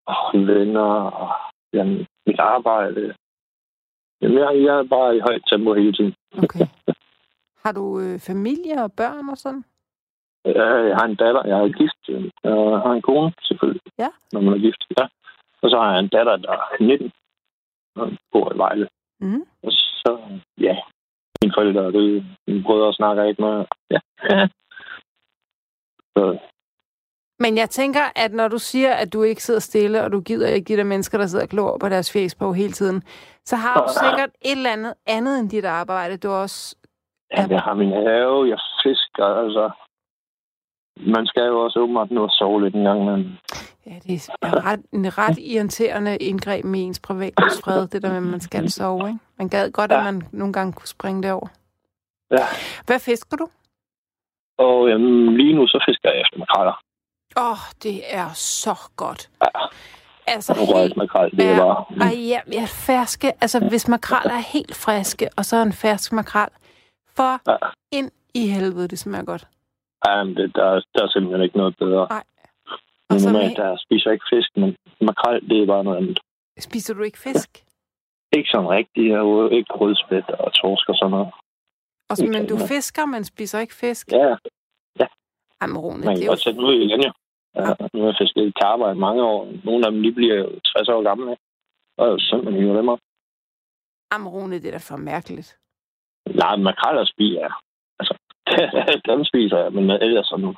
[0.09, 0.90] Åh, venner,
[1.23, 1.31] og
[1.73, 3.14] jamen, mit arbejde.
[4.21, 6.14] Jamen, jeg, jeg er bare i højt tempo hele tiden.
[6.44, 6.66] Okay.
[7.64, 9.64] Har du øh, familie og børn og sådan?
[10.44, 12.03] Ja, jeg har en datter, jeg er gift.
[12.44, 12.53] Jeg
[12.85, 13.83] har en kone, selvfølgelig.
[13.99, 14.09] Ja.
[14.33, 15.05] Når man er gift, ja.
[15.62, 17.12] Og så har jeg en datter, der er 19
[17.97, 18.88] og bor i Vejle.
[19.21, 19.42] Mm.
[19.62, 20.18] Og så,
[20.59, 20.77] ja,
[21.42, 22.25] mine forældre er døde.
[22.47, 23.64] Mine brødre snakker ikke med.
[23.90, 24.01] Ja.
[26.14, 26.38] så,
[27.40, 30.48] Men jeg tænker, at når du siger, at du ikke sidder stille, og du gider
[30.48, 33.03] ikke de der mennesker, der sidder og klor på deres Facebook hele tiden,
[33.44, 36.16] så har du sikkert et eller andet andet end dit arbejde.
[36.16, 36.77] Du også...
[37.37, 39.70] ja, jeg har min have, jeg fisker, altså.
[40.96, 43.38] Man skal jo også åbenbart nu at sove lidt en gang, men
[43.87, 48.22] Ja, det er ret, en ret irriterende indgreb med ens privatlivsfred, det der med, at
[48.22, 49.18] man skal sove, ikke?
[49.38, 50.05] Man gad godt, at Ja.
[50.05, 51.48] man nogle gange kunne springe det over.
[52.31, 52.44] Ja.
[52.87, 53.46] Hvad fisker du?
[54.59, 56.81] Og øhm, lige nu så fisker jeg efter makraller.
[57.40, 59.31] Åh, oh, det er så godt.
[59.42, 59.51] Ja.
[60.27, 61.85] Altså, røget makrel, det er ja, bare...
[62.01, 63.29] Ej, ja, ja, ferske.
[63.40, 66.48] Altså, hvis makrel er helt friske, og så en fersk makrel,
[67.16, 67.57] for Ja.
[67.98, 69.48] ind i helvede, det smager godt.
[70.07, 72.07] Ja, men det, der, der er simpelthen ikke noget bedre.
[72.11, 72.24] Nej.
[73.11, 76.18] Og så normalt, med, der spiser ikke fisk, men makrel, det er bare noget andet.
[76.59, 77.64] spiser du ikke fisk?
[78.33, 79.09] Ikke sådan rigtigt.
[79.09, 81.31] Jeg er ikke rødspæt og torsk og sådan noget.
[82.11, 82.66] Og så, men du ja.
[82.66, 84.12] fisker, men spiser ikke fisk?
[84.12, 84.37] Ja,
[85.61, 86.37] Ej, men Rune, man det kan er jo...
[86.37, 87.12] sætte ud igen, jo.
[87.55, 89.41] Ja, nu har jeg fisket karper i mange år.
[89.65, 91.37] Nogle af dem, de bliver jo 60 år gamle.
[91.99, 92.99] Og det er synd, man hiver dem op.
[94.35, 95.59] Rune, det er da for mærkeligt.
[96.43, 97.53] Nej, makreller spiser jeg.
[98.01, 98.15] Altså,
[99.11, 100.55] dem spiser jeg, men ellers sådan...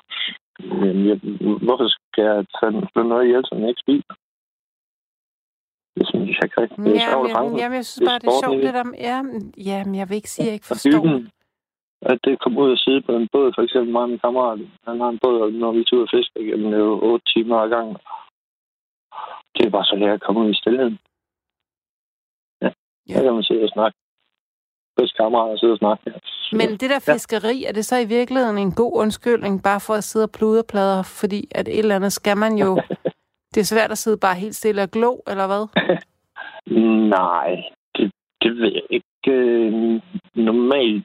[0.61, 1.17] Jamen, jeg,
[1.67, 4.13] hvorfor skal jeg tage slå noget ihjel, som jeg ikke spiser?
[5.97, 6.79] Det synes jeg ikke rigtigt.
[6.87, 7.57] Det er Ja, sjovt at fange.
[7.63, 8.75] jamen, jeg synes Det er bare, det er sporten i sjovt, det.
[8.75, 9.09] det der...
[9.09, 11.31] Ja, men- ja, men jeg vil ikke sige, at jeg ikke forstår det.
[12.03, 14.59] At det kommer ud og sidde på en båd, for eksempel mig og min kammerat,
[14.89, 17.25] han har en båd, og når vi ude og fiske igennem, det er jo otte
[17.33, 17.97] timer ad gangen.
[19.55, 20.99] Det er bare så lært at komme ud i stillheden.
[22.63, 22.71] Ja,
[23.09, 23.15] Ja.
[23.19, 23.97] der kan man sidde og snakke.
[25.01, 26.03] Fisk kammerater og sidde og snakke.
[26.07, 26.13] Ja.
[26.57, 30.05] Men det der fiskeri, er det så i virkeligheden en god undskyldning, bare for at
[30.05, 32.71] sidde og pludre plader, fordi at et eller andet skal man jo...
[33.55, 35.65] Det er svært at sidde bare helt stille og glo, eller hvad?
[37.19, 37.51] Nej,
[37.97, 38.11] det,
[38.43, 39.31] det ved jeg ikke.
[39.31, 40.01] Øh,
[40.35, 41.05] Normalt,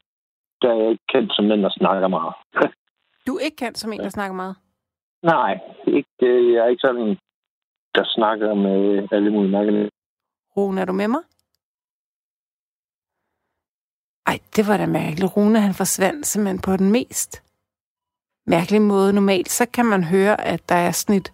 [0.62, 2.34] der er jeg ikke kendt som den, der snakker meget.
[3.26, 4.56] Du er ikke kendt som en, der snakker meget.
[5.22, 7.16] Nej, ikke, øh, jeg er ikke sådan en,
[7.94, 9.90] der snakker med alle mulige mærkelige.
[10.56, 11.22] Rune, er du med mig?
[14.26, 15.36] Ej, det var da mærkeligt.
[15.36, 17.42] Rune, han forsvandt simpelthen på den mest
[18.46, 19.12] mærkelige måde.
[19.12, 21.32] Normalt, så kan man høre, at der er sådan et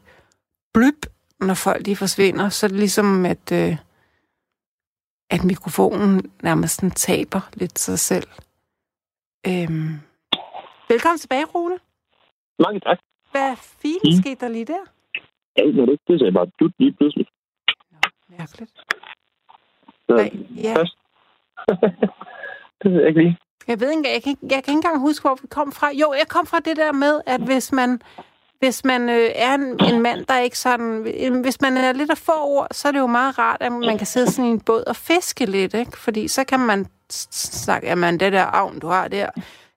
[0.74, 1.06] blyp,
[1.40, 2.48] når folk de forsvinder.
[2.48, 3.76] Så er det ligesom, at, øh,
[5.30, 8.28] at mikrofonen nærmest sådan taber lidt sig selv.
[9.46, 9.92] Øhm.
[10.88, 11.78] Velkommen tilbage, Rune.
[12.58, 12.98] Mange tak.
[13.30, 14.22] Hvad fint Mm.
[14.22, 14.84] skete der lige der?
[15.56, 17.26] Ja, det, det, det sagde bare dut lige pludselig.
[18.28, 18.70] Mærkeligt.
[20.06, 20.30] Så, Hvad-
[20.66, 20.74] ja.
[20.76, 20.96] først.
[22.82, 23.38] det ved jeg ikke lige.
[23.68, 25.88] Jeg ved ikke, jeg kan, jeg kan ikke engang huske, hvor vi kom fra.
[26.02, 28.02] Jo, jeg kom fra det der med, at hvis man,
[28.62, 31.06] hvis man øh, er en, en mand, der ikke sådan...
[31.20, 33.72] øh, Hvis man er lidt af få ord, så er det jo meget rart, at
[33.72, 35.98] man kan sidde sådan i en båd og fiske lidt, ikke?
[35.98, 36.86] Fordi så kan man
[37.32, 39.26] snakke, jamen det der avn, du har der,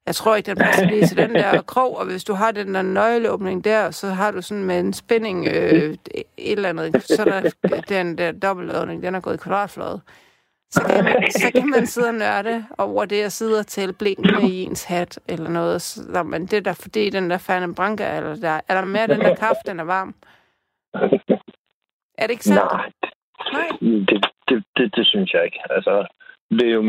[0.06, 2.76] jeg tror ikke, den passer lige til den der krog, og hvis du har den
[2.76, 7.22] der nøgleåbning der, så har du sådan med en spænding øh, et eller andet, så
[7.22, 7.50] er der
[7.90, 10.02] den der dobbeltåbning, den er gået i kvadratflade.
[10.76, 13.94] Så kan, man, så kan man sidde og nørde over det, og sidde og tælle
[13.94, 15.82] blinkene i ens hat, eller noget.
[15.82, 19.08] Så, men det er da fordi, den der Ferne Branca, eller der, er der mere
[19.08, 20.16] den der kaffe, den er varm.
[22.18, 22.72] Er det ikke sandt?
[22.74, 22.92] Nej,
[23.54, 23.68] Nej.
[24.10, 25.60] det, det, det, det synes jeg ikke.
[25.70, 26.08] Altså,
[26.50, 26.84] det er jo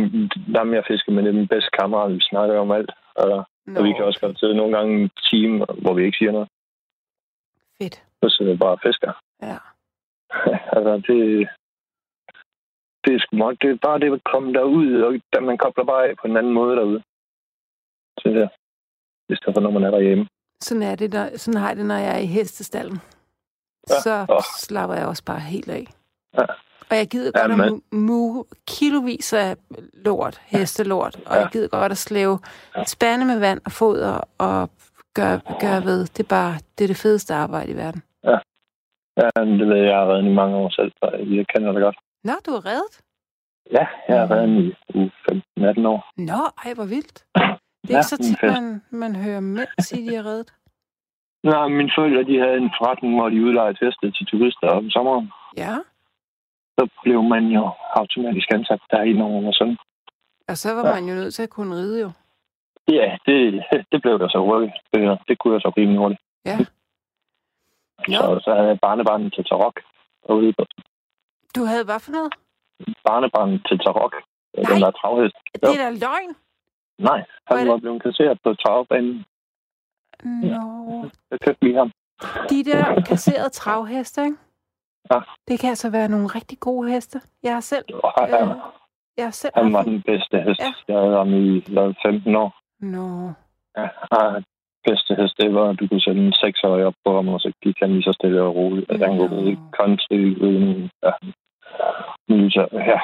[0.57, 2.12] dem, jeg fisker med, det er min bedste kammerat.
[2.14, 2.90] Vi snakker om alt.
[3.14, 3.44] Og,
[3.77, 6.49] og vi kan også godt sidde nogle gange en time, hvor vi ikke siger noget.
[7.83, 8.03] fedt.
[8.22, 9.12] Så sidder vi bare og fisker.
[9.42, 9.59] Ja.
[10.77, 11.49] altså, det,
[13.06, 13.62] det er sgu meget.
[13.62, 16.36] Det er bare det at komme derud, og da man kobler bare af på en
[16.36, 17.02] anden måde derude.
[18.20, 18.48] Så det,
[19.28, 20.26] i stedet for, når man er derhjemme.
[20.62, 22.98] Sådan, er det, når, sådan har jeg det, når jeg er i hestestallen.
[23.90, 23.94] Ja.
[24.04, 24.38] Så Åh.
[24.58, 25.86] slapper jeg også bare helt af.
[26.38, 26.42] Ja.
[26.90, 29.56] Og jeg gider Ja, godt at men- mu- muge kilovis af
[29.92, 31.40] lort, hestelort, og Ja.
[31.40, 32.38] jeg gider godt at slæve
[32.80, 34.70] et spande med vand og foder og
[35.14, 36.00] gøre, gøre ved.
[36.06, 38.02] Det er bare det, er det fedeste arbejde i verden.
[38.24, 38.38] Ja,
[39.44, 41.82] men det ved jeg, jeg har reddet i mange år selv, så jeg kender det
[41.82, 41.96] godt.
[42.26, 42.94] Nå, du er reddet?
[43.76, 46.00] Ja, jeg har reddet i uge 15-18 år.
[46.30, 47.18] Nå, ej, hvor vildt.
[47.34, 47.58] Det er
[47.90, 50.50] Ja, ikke så tit, man, man hører mænd sige, de er reddet.
[51.42, 55.26] Nej, mine forældre, de havde en forretning, hvor de udlejede heste til turister om sommeren.
[55.56, 55.74] Ja,
[56.78, 59.76] Så blev man jo automatisk ansat der i nogle og sådan.
[60.48, 60.94] og så var Ja.
[60.94, 62.10] man jo nødt til at kunne ride jo.
[62.88, 64.72] Ja, det, det blev der så hurtigt.
[64.92, 66.20] Det, det kunne jeg så rimelig hurtigt.
[66.44, 66.56] Ja.
[68.20, 69.76] Så, så havde jeg barnebarnet til Tarok.
[70.26, 70.64] derude på
[71.56, 72.32] du havde hvad for noget?
[73.04, 74.14] barnebarnet til Tarok.
[74.56, 74.72] Nej.
[74.72, 75.36] Den der travhest.
[75.54, 76.32] Det er da løgn.
[76.98, 79.24] Nej, han var blevet kasseret på travbanen.
[80.24, 80.60] Nå,
[81.30, 81.90] Jeg købte lige ham.
[82.50, 84.36] de der kasserede travheste, ikke?
[85.10, 85.20] Ja.
[85.48, 87.20] Det kan altså være nogle rigtig gode heste.
[87.42, 88.56] Jeg har selv, Og han, øh,
[89.16, 90.60] jeg har selv han var den bedste hest.
[90.60, 90.72] Ja.
[90.88, 92.50] Jeg havde ham i hvad, 15 år.
[92.80, 93.32] Nå,
[93.78, 93.88] Ja,
[94.88, 97.52] bedste hest, det var, at du kunne sætte en seksårig op på ham, og så
[97.62, 98.90] gik han lige så stille og roligt.
[98.90, 99.28] At han Nå.
[99.28, 100.90] kunne i country uden...
[101.02, 101.10] Ja.
[102.28, 102.98] Så, ja,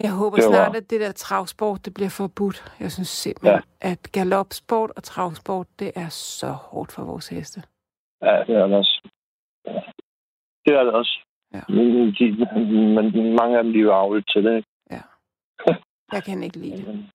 [0.00, 2.72] jeg håber Det var- snart, at det der travsport, det bliver forbudt.
[2.80, 3.90] Jeg synes simpelthen, ja.
[3.90, 7.62] at galopsport og travsport, det er så hårdt for vores heste.
[8.22, 9.08] ja, det er det også.
[9.66, 9.80] Ja.
[10.66, 11.18] Det er det også.
[11.54, 11.60] Ja.
[11.68, 12.24] Men, de,
[12.94, 14.56] men mange af dem, de er jo avlet til det.
[14.56, 14.68] ikke?
[16.12, 17.06] Jeg kan ikke lide det.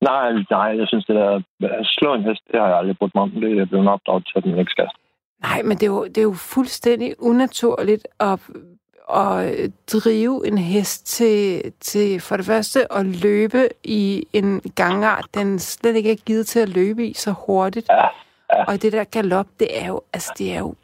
[0.00, 3.14] Nej, nej, jeg synes, det der at slå en hest, det har jeg aldrig brugt
[3.14, 3.30] mig om.
[3.30, 4.88] Det er blevet opdraget til, at man ikke skal.
[5.42, 8.40] Nej, men det er jo, det er jo fuldstændig unaturligt at,
[9.14, 15.58] at drive en hest til, til for det første at løbe i en gangart, den
[15.58, 17.88] slet ikke er givet til at løbe i så hurtigt.
[17.88, 18.06] Ja,
[18.52, 18.64] ja.
[18.64, 20.74] Og det der galop, det er jo, altså, det er jo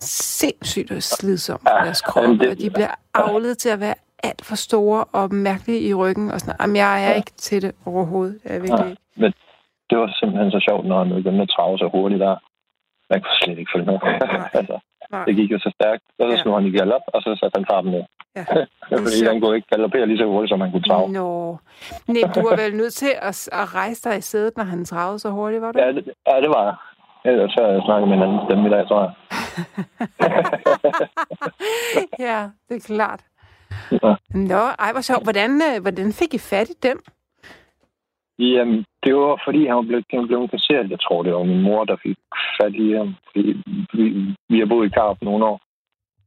[0.00, 4.54] sindssygt slidsomt for deres krop, det- og de bliver avlet til at være alt for
[4.54, 6.30] store og mærkelige i ryggen.
[6.30, 6.54] Og sådan.
[6.60, 8.40] Jamen, jeg er ikke til det overhovedet.
[8.44, 8.94] Jeg er virkelig Ja.
[9.22, 9.32] Men
[9.90, 12.36] det var simpelthen så sjovt, når han begyndte at trave så hurtigt der.
[13.10, 13.98] Jeg kunne slet ikke følge med.
[14.60, 14.78] altså,
[15.12, 15.24] Nej.
[15.24, 16.02] det gik jo så stærkt.
[16.18, 16.42] Og så Ja.
[16.42, 18.04] slog han i galop, og så satte han farten ned.
[18.36, 18.44] Ja.
[19.06, 21.12] Fordi han kunne ikke galopere lige så hurtigt, som han kunne trave.
[21.12, 21.58] Nå.
[22.06, 25.18] Nej, du var vel nødt til at, at rejse dig i sædet, når han travede
[25.18, 25.78] så hurtigt, var du?
[25.78, 26.74] Ja, det, ja, det var jeg.
[27.32, 29.12] Ellers så jeg snakket med en anden stemme i dag, tror jeg.
[32.28, 33.20] ja, det er klart.
[33.92, 34.14] Ja.
[34.34, 35.22] Nå, ej, hvor sjovt.
[35.22, 36.96] Hvordan, øh, hvordan fik I fat i den?
[38.40, 40.90] Jamen, det var fordi, han var blevet, han blev kasseret.
[40.90, 42.18] Jeg tror, det var min mor, der fik
[42.60, 43.14] fat i ham.
[43.26, 43.50] Fordi
[43.92, 44.04] vi,
[44.48, 45.60] vi har boet i Karup nogle år,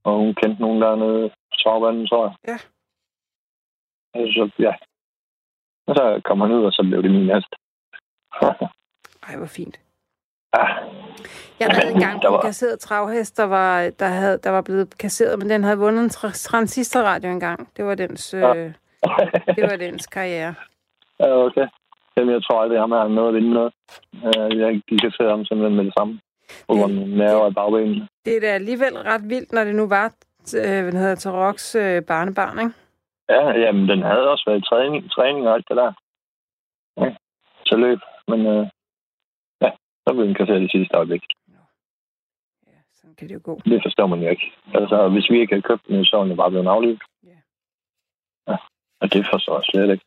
[0.04, 2.36] og hun kendte nogen dernede på Travvandet, tror jeg.
[2.52, 2.58] Ja.
[4.19, 4.73] Altså, ja.
[5.88, 7.52] Og så kom han ud, og så blev det min hest.
[9.28, 9.80] Ej, hvor fint.
[10.56, 10.65] ja,
[11.60, 14.62] Jeg havde engang Der på en var- kasseret travhest, der var, der, havde, der var
[14.62, 17.69] blevet kasseret, men den havde vundet en tra- transistorradio engang.
[17.78, 18.41] Det var dens, øh,
[19.56, 20.56] det var dens karriere.
[21.19, 21.67] ja, okay.
[22.17, 23.73] Jamen, jeg tror aldrig, ham har noget at vinde noget.
[24.26, 26.19] Øh, Jeg gik ham simpelthen med det samme.
[26.67, 28.08] På grund af nerver i bagbenene.
[28.26, 30.06] Det er da alligevel ret vildt, når det nu var,
[30.58, 32.73] øh, hvad den hedder, Taroks øh, barnebarn, ikke?
[33.30, 35.91] Ja, jamen, den havde også været i træning, træning og alt det der.
[37.02, 37.15] Ja,
[37.67, 37.99] til løb.
[38.28, 38.67] Men øh,
[39.62, 39.69] ja,
[40.08, 41.23] så blev den kasseret i sidste øjeblik.
[42.67, 43.62] Ja, sådan kan det jo gå.
[43.65, 44.52] Det forstår man jo ikke.
[44.73, 47.02] Altså, hvis vi ikke havde købt den, så var den bare blevet aflivet.
[47.23, 47.38] Ja.
[48.47, 48.58] ja.
[49.02, 50.06] Og det forstår jeg slet ikke.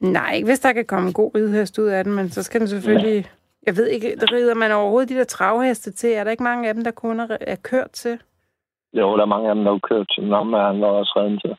[0.00, 2.60] Nej, ikke hvis der kan komme en god ridehest ud af den, men så skal
[2.60, 3.26] den selvfølgelig...
[3.66, 6.12] Jeg ved ikke, der rider man overhovedet de der travheste til?
[6.12, 8.20] Er der ikke mange af dem, der kun er, er kørt til?
[8.92, 11.40] Jo, der er mange af dem, der har kørt til Namma, han var også redden
[11.40, 11.56] til.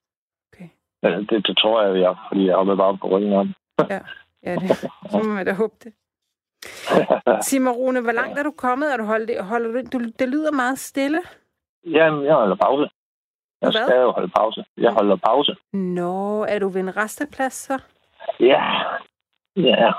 [0.54, 0.70] Okay.
[1.04, 3.54] Ja, det, det, tror jeg, jeg, fordi jeg hoppede bare på ryggen af ham.
[4.44, 4.78] Ja, det,
[5.12, 5.94] så må man da håbe det.
[7.48, 8.94] Sig mig, Rune, hvor langt er du kommet?
[8.94, 11.20] Er du holdt, holder du, du, det lyder meget stille.
[11.86, 12.90] Jamen, jeg holder pause.
[13.62, 13.84] Jeg Hvad?
[13.88, 14.66] skal jo holde pause.
[14.78, 15.56] Jeg holder pause.
[15.74, 17.82] Nå, er du ved en resteplads så?
[18.40, 18.64] Ja.
[19.56, 19.92] Ja.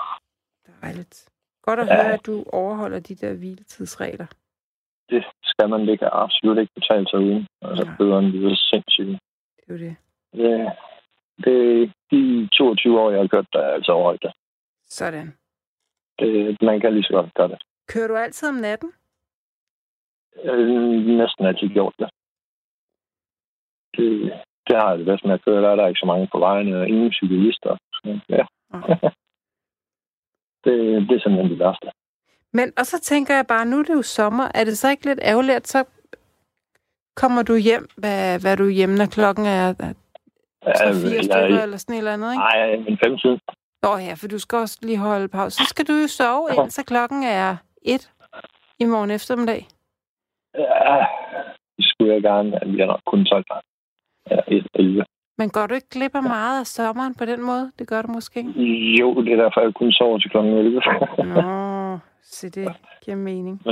[0.83, 1.29] Dejligt.
[1.63, 1.95] Godt at Ja.
[2.03, 4.27] høre, at du overholder de der hviletidsregler.
[5.11, 7.47] Det skal man ikke absolut ikke betale sig uden.
[7.63, 7.95] Altså, Nej.
[7.99, 9.19] bøderne, de er sindssyge.
[9.57, 9.97] Det er jo det.
[10.33, 10.73] Det,
[11.45, 14.33] det, de 22 år, jeg har kørt, der er altså overholdt det.
[14.89, 15.37] Sådan.
[16.19, 16.63] det.
[16.63, 17.63] Man kan lige så godt gøre det.
[17.89, 18.93] Kører du altid om natten?
[20.45, 22.11] Øh, næsten altid gjort det.
[23.99, 24.33] Det,
[24.67, 25.63] det har jeg det bedst med at køre.
[25.63, 27.77] Der er der ikke så mange på vejen, og ingen cyklister.
[27.95, 28.97] Så, ja, Okay.
[30.65, 30.75] det,
[31.09, 31.89] det er simpelthen det værste.
[32.53, 34.49] Men, og så tænker jeg bare, nu er det jo sommer.
[34.55, 35.85] Er det så ikke lidt ærgerligt, at så
[37.17, 39.93] kommer du hjem, hvad, hvad er du hjemme, når klokken er er
[40.67, 42.39] Ja, 3-4 jeg- stykker eller sådan et eller andet, ikke?
[42.43, 43.39] Nej, men fem tid.
[43.83, 45.57] Nå ja, for du skal også lige holde pause.
[45.57, 48.13] Så skal du jo sove ind, så klokken er et
[48.79, 49.67] i morgen eftermiddag.
[50.55, 51.07] Ja,
[51.77, 52.63] det skulle jeg gerne.
[52.63, 53.45] at Vi har nok kun 12
[54.31, 54.41] Ja,
[54.75, 55.05] 11.
[55.39, 57.73] Men går du ikke glip af meget af sommeren på den måde?
[57.79, 58.41] Det gør du måske.
[59.01, 60.81] Jo, det er derfor, jeg kun sover til klokken 11.
[61.35, 62.69] Nå, se det
[63.05, 63.63] giver mening.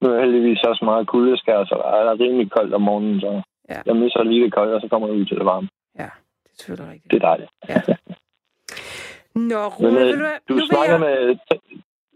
[0.00, 3.42] nu er heldigvis også meget kuldeskær, så der er rimelig koldt om morgenen, så
[3.74, 3.80] Ja.
[3.86, 5.68] jeg misser lige det koldt, og så kommer jeg ud til det varme.
[5.98, 6.08] Ja,
[6.44, 7.10] det er selvfølgelig rigtigt.
[7.10, 7.50] Det er dejligt.
[9.34, 11.00] Nå, Men Rune, øh, vil du, du nu snakker jeg...
[11.00, 11.38] med,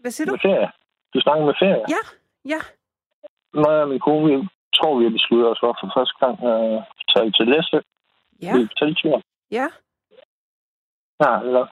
[0.01, 0.31] Hvad siger du?
[0.31, 0.69] med ferie.
[1.13, 1.83] Du snakker med ferie.
[1.95, 2.01] Ja,
[2.53, 2.59] ja.
[3.63, 6.83] Mig og min kone, vi tror, vi har besluttet os for for første gang at
[7.15, 7.79] tage til Læsø.
[8.41, 9.21] Ja, er på teltur.
[9.51, 9.67] ja.
[11.23, 11.65] Ja, eller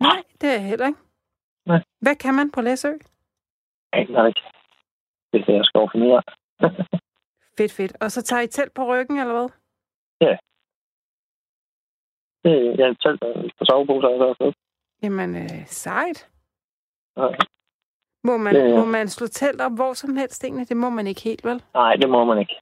[0.00, 1.00] Nej, det er jeg heller ikke.
[1.66, 1.80] Nej.
[2.00, 2.92] Hvad kan man på Læsø?
[3.92, 4.40] aner ikke.
[5.32, 6.22] Det er det, jeg skal finde ud af.
[7.58, 7.96] Fedt, fedt.
[8.02, 9.48] Og så tager I telt på ryggen, eller hvad?
[12.44, 13.20] Det, jeg har talt
[13.58, 14.52] på soveposer, så afsted.
[15.02, 16.30] Jamen, øh, sejt.
[17.16, 17.26] Ja.
[18.24, 18.76] Må man, Ja, ja.
[18.78, 20.68] må man slå telt op hvor som helst, egentlig?
[20.68, 21.62] Det må man ikke helt, vel?
[21.74, 22.54] Nej, det må man ikke.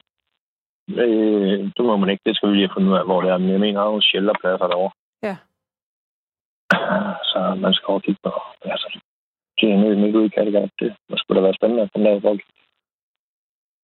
[0.89, 2.23] Øh, det må man ikke.
[2.27, 3.39] Det skal vi lige have fundet ud af, hvor det er.
[3.39, 4.93] Men jeg mener, der er jo shelterpladser derovre.
[5.29, 5.37] Ja.
[7.31, 8.33] Så man skal over og kigge på.
[8.73, 8.89] Altså,
[9.61, 10.71] det er nede midt ude i Kattegat.
[10.81, 12.39] Det må sgu da være spændende at komme derud.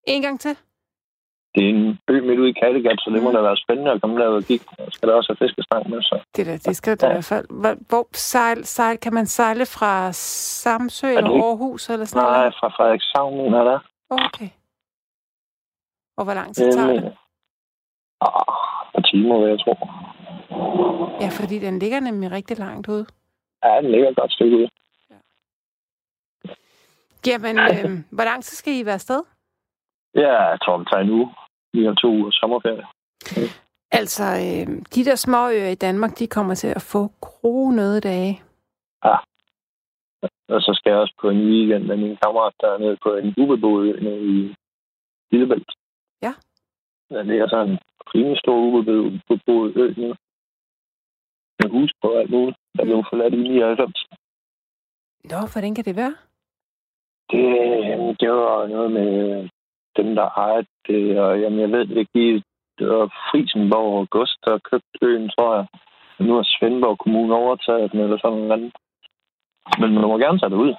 [0.07, 0.57] En gang til.
[1.55, 3.35] Det er en ø midt ude i Kattegat, så det må Mm.
[3.37, 4.65] da være spændende at komme derud og kigge.
[4.79, 7.09] Der skal der også have fiskestang med, så Det, der, det skal Ja.
[7.09, 7.47] i hvert fald.
[7.89, 10.13] Hvor, sejl, sejl, kan man sejle fra
[10.63, 12.55] Samsø eller Aarhus eller sådan nej, noget?
[12.61, 13.79] fra Frederikshavn, mener jeg der.
[14.11, 14.49] Okay.
[16.21, 17.05] Og hvor lang tid tager det?
[17.05, 17.11] Øh,
[18.21, 19.75] ah, et par timer, vil jeg tro.
[21.25, 23.07] Ja, fordi den ligger nemlig rigtig langt ude.
[23.65, 24.69] Ja, den ligger et godt stykke ud.
[27.27, 29.23] Jamen, øh, hvor lang tid skal I være afsted?
[30.15, 31.29] Ja, jeg tror, vi tager en uge.
[31.73, 32.87] Vi har to uger sommerferie.
[33.91, 38.43] Altså, øh, de der små øer i Danmark, de kommer til at få kronede dage.
[40.55, 43.15] Og så skal jeg også på en weekend med min kammerat, der er nede på
[43.15, 44.55] en ubeboet nede i
[45.31, 45.73] Lillebælt.
[46.23, 46.33] Ja.
[47.11, 47.23] ja.
[47.23, 47.79] Det er sådan en
[48.15, 50.15] rimelig stor ubeboet ø nu.
[51.59, 52.59] Med hus på alt muligt.
[52.77, 54.07] Der blev forladt i 99.
[55.25, 56.15] Nå, hvordan kan det være?
[57.31, 57.45] Det,
[58.21, 59.11] det var noget med
[59.97, 62.43] dem, der ejede det, og jamen, jeg ved det ikke.
[62.79, 65.67] Det var Frisenborg og August, der købte øen, tror jeg.
[66.19, 68.73] Og nu har Svendborg Kommune overtaget den, eller sådan noget andet.
[69.81, 70.75] Men man må gerne tage det ud.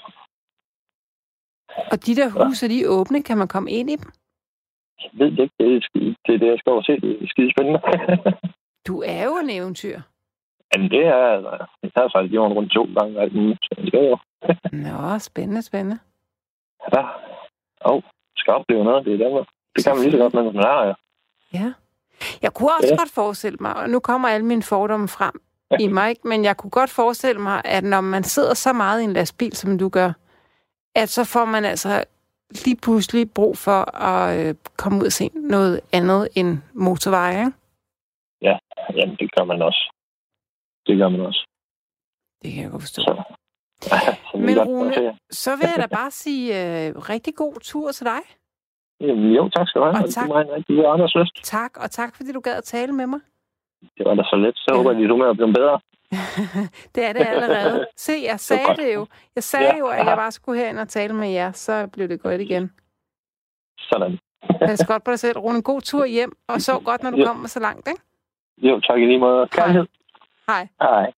[1.91, 3.23] Og de der huse, er de åbne?
[3.23, 4.11] Kan man komme ind i dem?
[5.13, 5.53] Ved det ikke.
[5.59, 6.91] Det er, skide, det, er det, jeg skal over se.
[7.01, 7.79] Det er skide spændende.
[8.87, 9.99] Du er jo en eventyr.
[10.75, 13.19] Men det er, altså, jeg har faktisk jorden rundt to gange.
[13.21, 13.59] Alt muligt.
[14.85, 15.99] Nå, spændende, spændende.
[16.93, 17.03] Ja.
[17.81, 18.03] Og
[18.35, 19.05] skal opleve noget.
[19.05, 19.47] Det er Danmark.
[19.75, 20.93] Det kan man lige så godt, mens man er her.
[21.53, 21.73] Ja.
[22.41, 22.93] Jeg kunne også Ja.
[22.93, 22.97] ja.
[22.97, 25.41] godt forestille mig, og nu kommer alle mine fordomme frem
[25.79, 29.03] i mig, men jeg kunne godt forestille mig, at når man sidder så meget i
[29.03, 30.11] en lastbil, som du gør,
[30.95, 32.03] at så får man altså
[32.65, 33.79] lige pludselig brug for
[34.13, 37.51] at øh, komme ud og se noget andet end motorveje, ikke?
[38.97, 39.83] Jamen, det gør man også.
[40.87, 41.41] Det gør man også.
[42.41, 43.01] Det kan jeg godt forstå.
[43.01, 43.13] Så,
[44.33, 45.17] Men Rune-.
[45.31, 48.21] Så vil jeg da bare sige øh, rigtig god tur til dig.
[48.99, 50.03] Jamen, jo, tak skal du have.
[50.03, 50.25] Og tak.
[50.27, 51.43] Det var en rigtig.
[51.43, 53.19] Tak, og tak fordi du gad at tale med mig.
[53.97, 54.55] Det var da så let.
[54.57, 54.77] Så Ja.
[54.77, 55.79] håber jeg, at dit humør er blevet bedre.
[56.95, 57.87] det er det allerede.
[57.97, 59.07] Se, jeg sagde det jo.
[59.35, 59.77] Jeg sagde Ja.
[59.77, 62.71] jo, at jeg bare skulle herind og tale med jer, så blev det godt igen.
[63.77, 64.19] Sådan.
[64.67, 65.37] Pas godt på dig selv.
[65.37, 67.25] Rune, god tur hjem, og så godt, når du Ja.
[67.25, 68.01] kommer så langt, ikke?
[68.57, 69.47] Jo, tak i lige måde.
[69.47, 69.85] Kærlighed.
[70.47, 70.67] Hej.
[70.81, 71.11] Hej.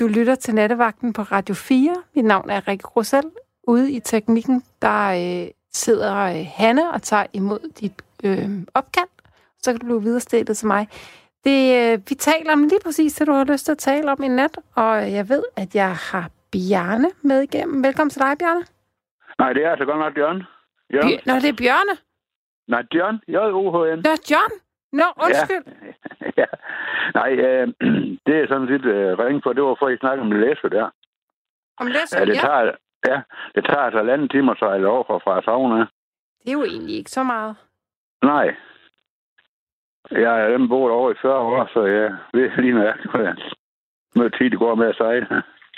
[0.00, 1.94] Du lytter til Nattevagten på Radio 4.
[2.14, 3.22] Mit navn er Rikke Rosel.
[3.68, 7.92] Ude i teknikken, der øh, sidder øh, Hanne og tager imod dit
[8.24, 9.08] øh, opkald.
[9.62, 10.88] Så kan du blive viderestillet til mig.
[11.46, 14.22] Det, øh, vi taler om lige præcis det, du har lyst til at tale om
[14.22, 14.58] i nat.
[14.76, 17.84] Og jeg ved, at jeg har Bjarne med igennem.
[17.84, 18.62] Velkommen til dig, Bjarne.
[19.38, 20.42] Nej, det er altså godt nok Bjørn.
[20.94, 21.08] Jørgen.
[21.10, 21.94] Bj- Nå, det er Bjørne.
[22.68, 23.16] Nej, Bjørn.
[23.28, 23.98] J-O-H-N.
[24.08, 24.52] Nå, John.
[25.00, 25.64] Nå, undskyld.
[26.40, 26.48] ja.
[27.18, 27.66] Nej, øh,
[28.26, 29.52] det er sådan lidt øh, ringe for.
[29.52, 30.88] Det var for, at I snakkede om læse der.
[31.80, 32.40] Om læser Ja, det ja.
[32.40, 32.62] tager,
[33.08, 33.16] ja,
[33.54, 35.86] det tager altså halvanden time at sejle over fra af.
[36.42, 37.56] Det er jo egentlig ikke så meget.
[38.22, 38.54] Nej.
[40.10, 43.34] Jeg har dem boet over i 40 år, så jeg ved lige nøjagtigt, hvad
[44.14, 45.26] noget tid det går med at sejle.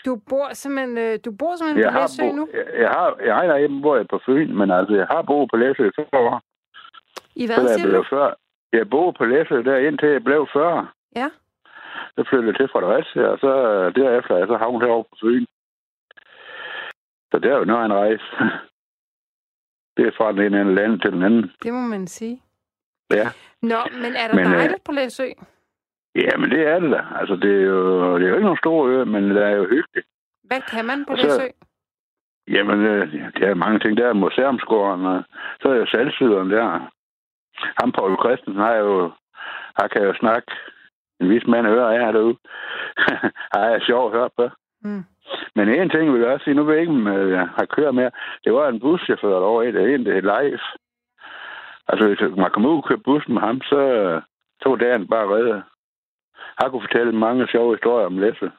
[0.04, 2.48] Du bor simpelthen, øh, du bor simpelthen Jeg på Læsø bo, nu?
[2.54, 5.56] jeg, jeg har, jeg har bor jeg på Fyn, men altså, jeg har boet på
[5.56, 6.42] Læsø i 40 år.
[7.36, 8.08] I Så hvad, jeg siger blev du?
[8.08, 8.34] 40.
[8.72, 10.88] Jeg boede på Læsø der indtil jeg blev 40.
[11.16, 11.28] Ja.
[12.14, 15.16] Så flyttede jeg til Fredericia, og så øh, derefter er jeg så havnet herovre på
[15.22, 15.46] Fyn.
[17.30, 18.26] Så det er jo noget af en rejse.
[19.96, 21.52] Det er fra den ene landet til den anden.
[21.62, 22.42] Det må man sige.
[23.10, 23.28] Ja.
[23.62, 25.24] Nå, men er der Men, men, øh, dejligt på Læsø?
[26.14, 27.02] Ja, men det er det da.
[27.20, 29.64] Altså, det er jo, det er jo ikke nogen store ø, men det er jo
[29.64, 30.06] hyggeligt.
[30.44, 31.46] Hvad kan man på så- Læsø?
[32.50, 33.96] Jamen, øh, der er mange ting.
[33.96, 35.22] Der er museumsgården, og
[35.62, 36.90] så er jo salgsyderen der.
[37.80, 39.10] Ham, Paul Christensen, har jo,
[39.80, 40.52] han kan jo snakke
[41.20, 42.36] en vis mand øre af derude.
[43.54, 44.48] Har jeg sjov at høre på.
[44.84, 45.04] Mm.
[45.56, 47.64] Men en ting vil jeg også sige, nu ved jeg ikke, om øh, jeg har
[47.76, 48.10] kørt mere.
[48.44, 50.58] Det var en buschauffør derovre, et en, det er live.
[51.88, 53.80] Altså, hvis man kom ud og kørte bussen med ham, så,
[54.60, 55.62] så var dagen bare reddet.
[56.60, 58.50] Han kunne fortælle mange sjove historier om Læsse.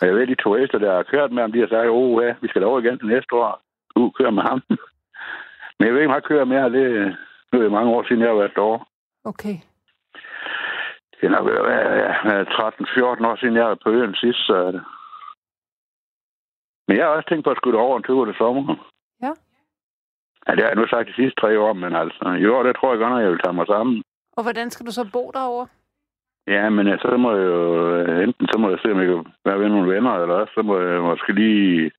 [0.00, 2.34] Og jeg ved, de turister, der har kørt med ham, de har sagt, åh ja,
[2.42, 3.62] vi skal over igen til næste år.
[3.96, 4.62] Du kører med ham.
[5.76, 6.72] Men jeg ved ikke, om han kører mere.
[6.76, 7.16] Det,
[7.52, 8.84] nu er det mange år siden, jeg har været derovre.
[9.24, 9.56] Okay.
[11.16, 12.42] Det er nok ja,
[13.22, 14.80] 13-14 år siden, jeg var på øen sidst, så.
[16.88, 18.74] Men jeg har også tænkt på at skulle over en tur til sommer.
[20.46, 20.52] Ja.
[20.52, 22.98] Det har jeg nu sagt de sidste tre år, men altså, år, der tror jeg
[22.98, 24.02] godt nok, jeg vil tage mig sammen.
[24.36, 25.66] Og hvordan skal du så bo derovre?
[26.46, 29.06] Ja, men øh, så må jeg jo, øh, enten så må jeg se, om jeg
[29.06, 31.90] kan være ved nogle venner, eller også så må jeg måske lige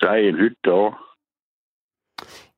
[0.00, 0.94] lege en hytte derovre.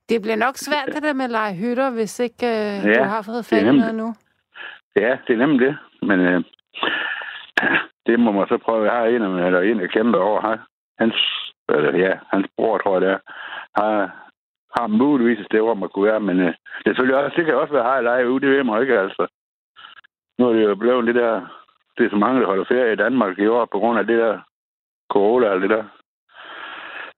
[0.08, 3.04] Det bliver nok svært, det der med at lege hytter, hvis ikke øh, Ja, du
[3.04, 4.14] har fået det fat i noget nu.
[4.96, 5.76] Ja, det er nemlig det.
[6.02, 6.44] Men øh,
[8.06, 8.84] det må man så prøve.
[8.84, 10.40] Jeg har en eller en, jeg kender over.
[10.40, 10.58] Han,
[10.98, 11.16] hans,
[11.68, 13.18] eller, ja, hans bror, tror jeg det er,
[13.80, 14.23] har,
[14.76, 16.20] har muligvis et sted, hvor man kunne være.
[16.20, 16.54] Men øh,
[16.84, 19.26] det, selvfølgelig også, det kan også være hej ude, det ved man ikke, altså.
[20.38, 21.34] Nu er det jo blevet det der...
[21.98, 24.18] Det er så mange, der holder ferie i Danmark i år, på grund af det
[24.18, 24.40] der
[25.12, 25.84] corona og det der.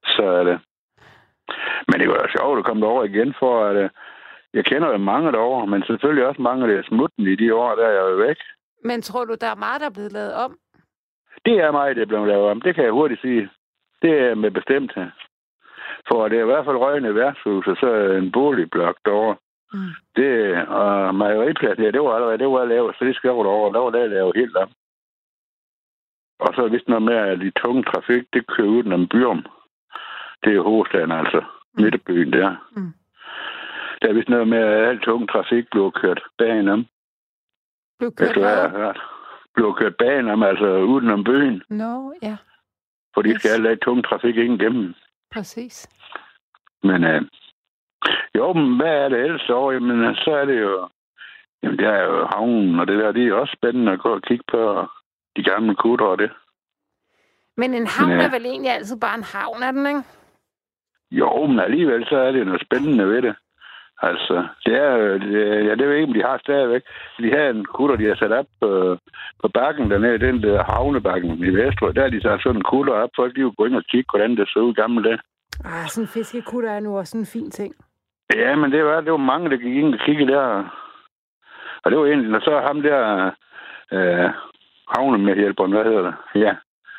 [0.05, 0.59] Så er det...
[1.87, 3.75] Men det var da sjovt at komme derover igen, for at...
[3.75, 3.89] øh,
[4.53, 7.75] Jeg kender jo mange derovre, men selvfølgelig også mange, der er smutten i de år,
[7.75, 8.37] der er jeg jo væk.
[8.83, 10.57] Men tror du, der er meget, der er blevet lavet om?
[11.45, 12.61] Det er mig, det er blevet lavet om.
[12.61, 13.49] Det kan jeg hurtigt sige.
[14.01, 15.09] Det er med bestemthed.
[16.07, 17.89] For det er i hvert fald røgende værtshus, og så
[18.21, 19.35] en boligblok derovre.
[19.73, 19.79] Mm.
[20.15, 23.79] Det, og mejeripladsen, ja, det var allerede, det var lavet, så det skal over, der
[23.79, 24.69] var det lavet helt om.
[26.39, 29.45] Og så er vist noget med, at de tunge trafik, det kører ud om Byrum.
[30.43, 31.41] Det er hovedstaden, altså.
[31.73, 31.83] Mm.
[31.83, 32.55] Midtbyen der.
[32.75, 32.93] Mm.
[34.01, 36.85] Der er vist noget med, at al tung trafik bliver kørt bagenom.
[37.99, 38.99] Blev kørt Efter hvad jeg har hørt.
[39.55, 41.63] Bliver kørt bagenom, altså udenom byen.
[41.69, 42.37] Nå, no, ja.
[43.13, 44.93] For de skal alle tung trafik ikke igennem.
[45.31, 45.89] Præcis.
[46.83, 47.21] Men øh,
[48.35, 49.71] jo, men hvad er det ellers over?
[49.71, 50.89] Jamen, øh, så er det jo...
[51.63, 54.21] Jamen, det er jo havnen, og det der, det er også spændende at gå og
[54.21, 54.87] kigge på
[55.35, 56.31] de gamle kutter og det.
[57.57, 58.25] Men en havn ja.
[58.25, 60.03] er vel egentlig altid bare en havn, er den, ikke?
[61.11, 63.35] Jo, men alligevel så er det noget spændende ved det.
[64.01, 66.83] Altså, det er det, ja, det ved jeg ikke, om de har stadigvæk.
[67.19, 68.97] De har en kutter, de har sat op på,
[69.41, 71.91] på bakken dernede, den der havnebakken i Vestrø.
[71.91, 74.09] Der er de sat sådan en kutter op, folk de jo gå ind og kigge,
[74.11, 75.19] hvordan det så ud gammel det.
[75.65, 77.75] Ah, sådan en fiskekutter er nu også en fin ting.
[78.35, 80.45] Ja, men det var, det var mange, der gik ind og kiggede der.
[81.83, 83.31] Og det var egentlig, og så ham der
[83.91, 84.29] øh,
[84.95, 86.15] havnemedhjælperen, hvad hedder det?
[86.35, 86.55] Ja,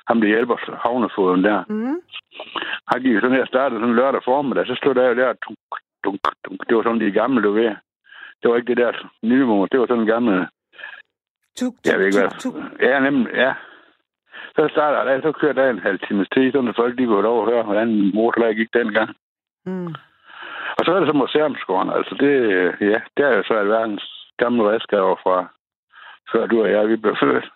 [0.08, 1.64] ham der hjælper havnefoden der.
[1.68, 2.00] Mm.
[2.90, 5.72] Han gik sådan her startede sådan lørdag formiddag, så stod der jo der, dunk,
[6.04, 6.68] dunk, dunk.
[6.68, 7.74] det var sådan de gamle, ved.
[8.42, 10.46] Det var ikke det der nye mor, det var sådan en gammel,
[11.56, 12.54] Tuk, tuk, jeg ved ikke tuk, tuk.
[12.80, 13.54] Ja, nemlig, ja.
[14.56, 17.42] Så starter der, så kører der en halv times tid, at folk de går over
[17.46, 19.10] og hører, hvordan motorvej gik dengang.
[19.66, 19.94] Mm.
[20.78, 22.32] Og så er det så museumsgården, altså det,
[22.80, 24.04] ja, det er jo så alverdens
[24.36, 25.46] gamle redskaber fra
[26.32, 27.46] før du og jeg, vi blev født.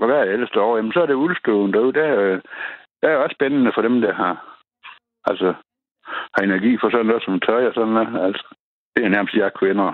[0.00, 0.76] og hvad er det ellers derovre?
[0.76, 1.92] Jamen, så er det uldstuen derude.
[1.92, 2.40] Det er, jo-
[3.02, 4.58] det er jo også spændende for dem, der har,
[5.24, 5.54] altså,
[6.34, 8.26] har energi for sådan noget som tøj og sådan noget.
[8.26, 8.54] Altså,
[8.96, 9.88] det er nærmest jeg kvinder.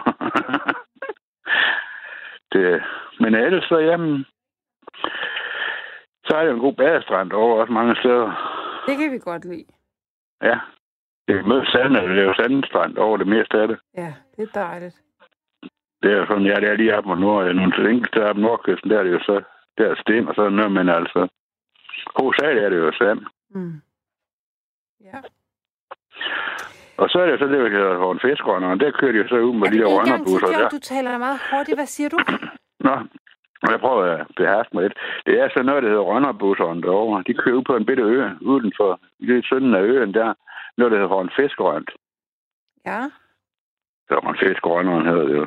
[2.52, 2.82] det,
[3.20, 4.26] men ellers så, jamen,
[6.24, 8.28] så er det jo en god badestrand over også mange steder.
[8.86, 9.64] Det kan vi godt lide.
[10.42, 10.58] Ja.
[11.28, 13.78] Det er med sand, eller det er jo sandstrand over det meste af det.
[13.96, 14.96] Ja, det er dejligt.
[16.02, 18.90] Det er sådan, ja, det er lige op mod nord, nogle enkelte steder på nordkysten,
[18.90, 19.42] der er det jo så,
[19.78, 21.28] der er sten og sådan noget, men altså,
[22.16, 23.20] hovedsageligt er det jo sand.
[23.50, 23.80] Mm.
[25.00, 25.18] Ja.
[27.02, 29.36] Og så er det så det, der hedder Horn Fiskrønner, og der kører de så
[29.48, 30.68] ud med Er de der rønnerbusser der.
[30.68, 31.76] Du taler meget hurtigt.
[31.78, 32.18] Hvad siger du?
[32.86, 32.94] Nå,
[33.72, 34.98] jeg prøver at beherske mig lidt.
[35.26, 37.24] Det er så noget, der hedder rønnerbusserne derovre.
[37.26, 40.34] De kører ud på en bitte ø, uden for lidt sønden af øen der.
[40.76, 41.90] Noget, der hedder Horn Fiskrønt.
[42.86, 43.00] Ja.
[44.08, 45.46] Så Horn Fiskrønneren hedder det jo.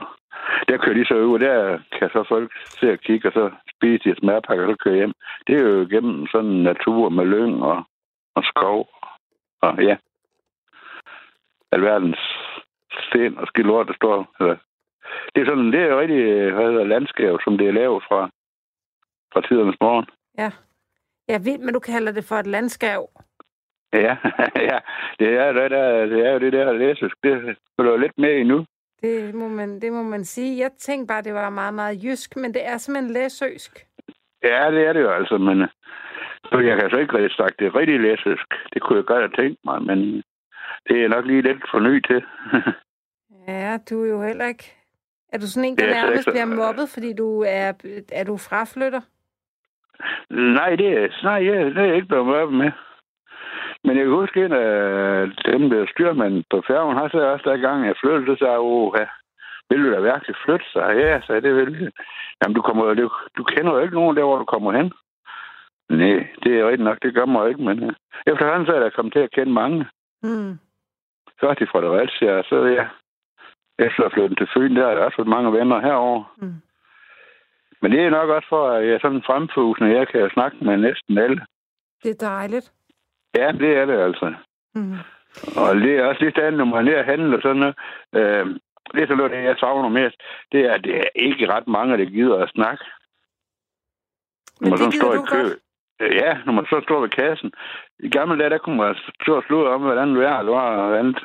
[0.68, 3.52] Der kører de så ud, og der kan så folk se og kigge, og så
[3.74, 5.14] spise de smærpakker, og så køre hjem.
[5.48, 7.84] Det er jo gennem sådan natur med lyng og,
[8.36, 8.90] og skov.
[9.62, 9.96] Og ja,
[11.72, 12.20] alverdens
[13.08, 14.36] sten og skilort, der står.
[14.40, 14.58] Eller.
[15.36, 18.30] Det er sådan, det er jo rigtig, hvad hedder, landskab, som det er lavet fra,
[19.34, 20.06] fra tidernes morgen.
[20.38, 20.52] Ja.
[21.28, 23.02] Jeg ved, men du kalder det for et landskab.
[23.94, 24.18] Ja,
[24.70, 24.80] ja,
[25.20, 27.16] det er, det, der, det er jo det der læsisk.
[27.24, 28.66] Det følger lidt med endnu.
[29.02, 30.60] Det må, man, det må man sige.
[30.60, 33.86] Jeg tænkte bare, det var meget, meget jysk, men det er simpelthen læsøsk.
[34.44, 35.62] Ja, det er det jo altså, men
[36.54, 38.48] øh, jeg kan så ikke rigtig sagt, det er rigtig læsisk.
[38.74, 40.24] Det kunne jeg godt have tænkt mig, men
[40.90, 42.24] det er nok lige lidt for ny til.
[43.48, 44.76] Ja, du er jo heller ikke...
[45.34, 47.74] Er du sådan en, der er nærmest ikke så- bliver mobbet, fordi du er,
[48.12, 49.02] er du fraflytter?
[50.30, 52.72] Nej, det er, nej, ja, det er jeg ikke blevet mørket med.
[53.84, 57.86] Men jeg kan huske, af dem, der styrmand på færgen, har så også der gang,
[57.86, 59.06] jeg flyttede, så sagde jeg, åh, ja,
[59.70, 60.66] vil du da virkelig flytte?
[60.74, 61.92] Så ja, så det vil jeg.
[62.44, 64.92] Jamen, du, kommer, du, du kender jo ikke nogen der, hvor du kommer hen.
[65.90, 67.94] Nej, det er rigtigt nok, det gør mig ikke, men øh,
[68.28, 69.86] efterhånden så er jeg kommet til at kende mange.
[70.24, 70.58] Mm.
[71.42, 72.86] Først fra Fredericia, og så ja,
[73.86, 76.36] efter at flytte til Fyn, der er der også fået mange venner herover.
[76.38, 76.62] Mm.
[77.82, 80.78] Men det er nok også for, at jeg er sådan fremfusende, jeg kan snakke med
[80.78, 81.46] næsten alle.
[82.04, 82.72] Det er dejligt.
[83.38, 84.34] Ja, det er det altså.
[84.76, 84.98] Mm.
[85.58, 87.76] Og det er også lidt andet, når man er nede og handle og sådan noget.
[88.16, 88.46] Øh,
[88.94, 90.16] det er så noget, det jeg savner mest.
[90.52, 92.84] Det er, at det er ikke ret mange, der gider at snakke.
[94.62, 95.44] Men man det gider står i kø.
[95.44, 95.60] godt.
[96.02, 97.52] Øh, Ja, når man så står ved kassen.
[98.00, 100.84] I gamle dage, der kunne man stå og slå om, hvordan det er, eller hvad,
[100.84, 101.20] og andet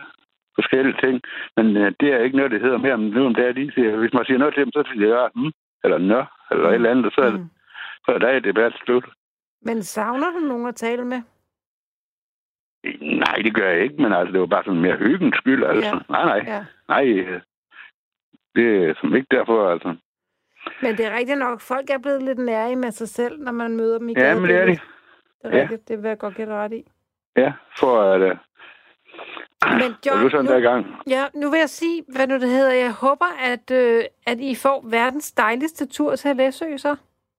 [0.55, 1.20] forskellige ting.
[1.57, 3.72] Men øh, det er ikke noget, det hedder mere, men nu om det er de
[3.74, 5.53] siger, hvis man siger noget til dem, så siger de, ja, hm,
[5.85, 7.49] eller nå, eller et eller andet, så er det, Mm.
[8.05, 9.07] så er det debat slut.
[9.62, 11.22] Men savner du nogen at tale med?
[13.01, 15.91] Nej, det gør jeg ikke, men altså, det var bare sådan mere hyggens skyld, altså.
[15.95, 15.99] Ja.
[16.09, 16.64] Nej, nej, Ja.
[16.89, 17.09] nej.
[17.09, 17.41] øh,
[18.57, 19.97] Det er som ikke derfor, altså.
[20.83, 23.77] Men det er rigtigt nok, folk er blevet lidt nære med sig selv, når man
[23.77, 24.70] møder dem i Ja, men det er de.
[24.72, 24.81] Det
[25.45, 25.62] er Ja.
[25.62, 26.85] rigtigt, det vil jeg godt gætte ret i.
[27.37, 28.20] Ja, for at...
[28.22, 28.37] Uh,
[29.81, 30.87] Men John, du sådan nu, der gang?
[31.07, 32.72] ja, nu vil jeg sige, hvad nu det hedder.
[32.74, 36.97] Jeg håber, at, øh, at I får verdens dejligste tur til Læsø, så.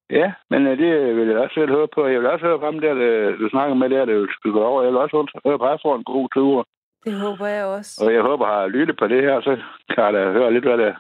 [0.09, 2.07] Ja, men øh, det vil jeg også selv høre på.
[2.07, 2.93] Jeg vil også høre ham der,
[3.39, 4.83] du snakker med der, der skal gå over.
[4.83, 5.15] Jeg vil også
[5.45, 6.65] høre på, at jeg får en god tur.
[7.05, 8.05] Det håber jeg også.
[8.05, 9.57] Og jeg håber, at har lyttet på det her, så
[9.95, 10.95] kan jeg da høre lidt, hvad det,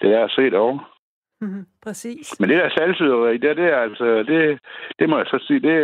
[0.00, 0.50] det er at se
[1.40, 2.40] Mhm, Præcis.
[2.40, 4.60] Men det der salgsyderi, det, det altså, det,
[4.98, 5.76] det må jeg så sige, det,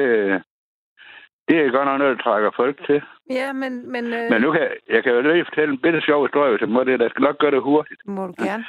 [1.49, 3.03] det er godt nok noget, der trækker folk til.
[3.31, 6.01] Ja, men, men, øh, Men nu kan jeg, jeg kan jo lige fortælle en bitte
[6.01, 8.01] sjov historie til mig, det der skal nok gøre det hurtigt.
[8.07, 8.65] må du gerne.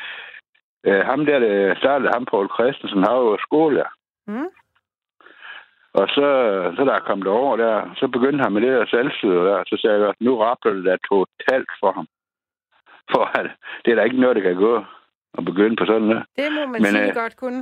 [0.88, 3.90] Uh, ham der, der startede ham, Paul Christensen, har jo skole der.
[4.28, 4.50] Mm?
[5.94, 6.28] Og så,
[6.78, 9.64] så der er kommet over der, så begyndte han med det der salgsyder der.
[9.68, 12.08] Så sagde jeg, nu rappler det da totalt for ham.
[13.12, 13.52] For at,
[13.86, 14.84] det er der ikke noget, der kan gå
[15.38, 16.24] og begynde på sådan noget.
[16.38, 17.62] Det må man Men, sige øh, godt kunne.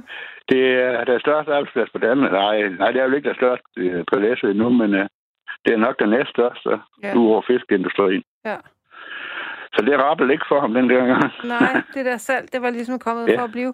[0.50, 2.32] Det er der største arbejdsplads på Danmark.
[2.32, 5.06] Nej, nej, det er jo ikke der største øh, på Læsø endnu, men uh,
[5.66, 6.78] det er nok den næststørste, Ja.
[7.08, 7.16] ja.
[7.18, 8.24] udover fiskeindustrien.
[8.46, 8.58] Ja.
[9.76, 11.24] Så det rappede ikke for ham den der gang.
[11.56, 13.38] Nej, det der salg, det var ligesom kommet Ja.
[13.40, 13.74] for at blive.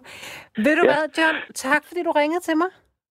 [0.64, 0.90] Ved du Ja.
[0.94, 1.36] hvad, John?
[1.54, 2.70] Tak, fordi du ringede til mig.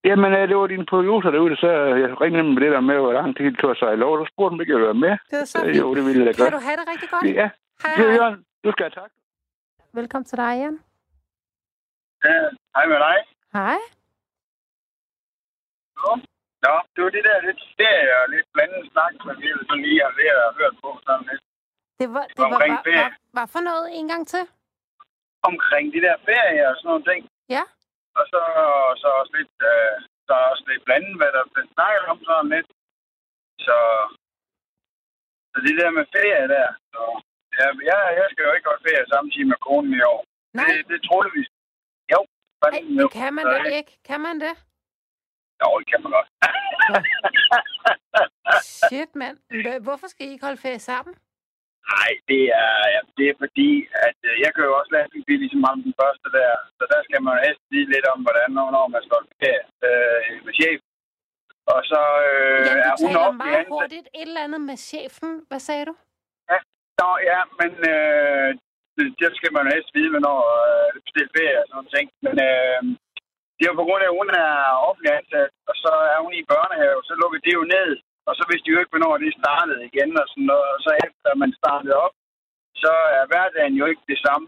[0.09, 1.69] Jamen, øh, det var din producer derude, så
[2.03, 4.11] jeg ringede med det der med, hvor lang tid det tog sig i lov.
[4.19, 5.13] Så spurgte om ikke jeg ville være med.
[5.31, 5.77] Det var så fint.
[5.79, 6.53] jo, det ville jeg da Kan godt.
[6.57, 7.25] du have det rigtig godt?
[7.41, 7.47] Ja,
[7.83, 8.15] Hej, hej.
[8.15, 8.37] Jørgen.
[8.65, 9.11] Du skal have tak.
[9.97, 10.75] Velkommen til dig, Jan.
[12.25, 12.37] Ja,
[12.75, 13.17] hej med dig.
[13.57, 13.77] Hej.
[16.63, 20.01] Nå, det var det der lidt ferie og lidt blandet snak, som vi sådan lige
[20.05, 21.43] har lært og hørt på sådan lidt
[21.99, 23.03] Det var, det var, Omkring var, ferie.
[23.03, 24.43] var, var for noget en gang til?
[25.51, 27.21] omkring de der ferier og sådan nogle ting.
[27.55, 27.63] Ja.
[28.17, 28.41] Og så,
[29.01, 29.95] så også lidt, øh,
[30.27, 32.69] så også lidt blandet, hvad der blev snakket om sådan lidt.
[33.65, 33.77] Så,
[35.51, 36.67] så det der med ferie der.
[36.93, 37.01] Så,
[37.59, 40.21] ja, jeg, jeg skal jo ikke holde ferie samtidig med konen i år.
[40.59, 41.41] Nej, Det, det troede vi.
[42.13, 42.19] Jo.
[42.65, 43.93] Ej, det kan man da ikke.
[44.09, 44.53] Kan man det?
[45.61, 46.29] Jo, det kan man godt.
[48.89, 49.37] Shit, mand.
[49.87, 51.13] Hvorfor skal I ikke holde ferie sammen?
[51.93, 53.69] Nej, det er, ja, det er fordi,
[54.07, 56.51] at øh, jeg kører jo også lastbilbil ligesom ham den første der.
[56.77, 59.31] Så der skal man jo helst vide lidt om, hvordan og når man skal holde
[59.43, 60.79] ferie øh, med chef.
[61.73, 64.07] Og så øh, Jan, er hun op meget hurtigt.
[64.19, 65.31] Et eller andet med chefen.
[65.49, 65.93] Hvad sagde du?
[66.99, 68.49] Nå, ja, men øh,
[68.97, 72.07] det- det skal man jo helst vide, når øh, bestille ferie og sådan noget ting.
[72.25, 72.79] Men øh,
[73.55, 74.53] det er jo på grund af, at hun er
[74.87, 77.89] offentlig ansat, og så er hun i børnehave, så lukker det jo ned.
[78.29, 80.67] Og så vidste de jo ikke, hvornår det startede igen og sådan noget.
[80.75, 82.13] Og så efter man startede op,
[82.83, 84.47] så er hverdagen jo ikke det samme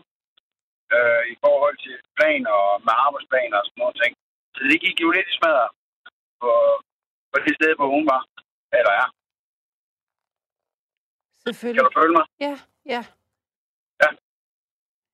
[0.95, 4.14] øh, i forhold til planer og med arbejdsplaner og sådan noget ting.
[4.56, 5.72] Så det gik jo lidt i smadret
[6.41, 6.52] på,
[7.32, 8.22] på det sted, hvor hun var.
[8.78, 9.08] Eller er.
[11.44, 11.84] Kan Selvfølgelig.
[11.88, 12.26] du følge mig?
[12.46, 12.56] Ja,
[12.94, 13.02] ja.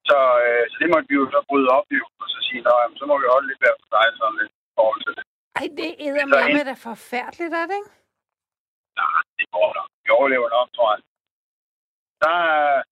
[0.09, 2.83] Så, øh, så det måtte vi jo så bryde op jo, og så sige, nej,
[2.99, 5.23] så må vi holde lidt mere for dig sådan lidt i forhold til det.
[5.59, 7.91] Ej, det er med da forfærdeligt, er det ikke?
[9.01, 9.89] Nej, det går nok.
[10.05, 11.01] Vi overlever nok, tror jeg.
[12.23, 12.83] Der, er-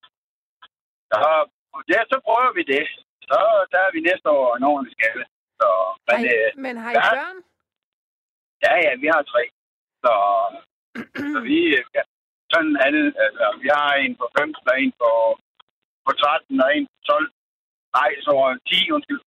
[1.11, 1.49] der, er-
[1.93, 2.83] ja, så prøver vi det.
[3.29, 3.37] Så
[3.71, 5.25] der er vi næste år en ordentlig skalle.
[5.59, 5.67] Så,
[6.07, 7.09] men, Ej, øh, men har I ja.
[7.17, 7.37] børn?
[8.65, 9.43] ja, ja, vi har tre.
[10.03, 10.11] Så,
[11.33, 12.03] så vi, øh, ja,
[12.55, 13.05] sådan det.
[13.25, 15.11] Altså, vi har en på 15, og en på,
[16.05, 17.31] på 13, og en på 12.
[17.97, 18.31] Nej, så
[18.67, 19.21] 10, undskyld.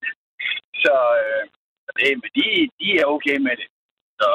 [0.84, 1.42] så øh,
[1.96, 2.46] det, men de,
[2.80, 3.68] de er okay med det.
[4.20, 4.28] Så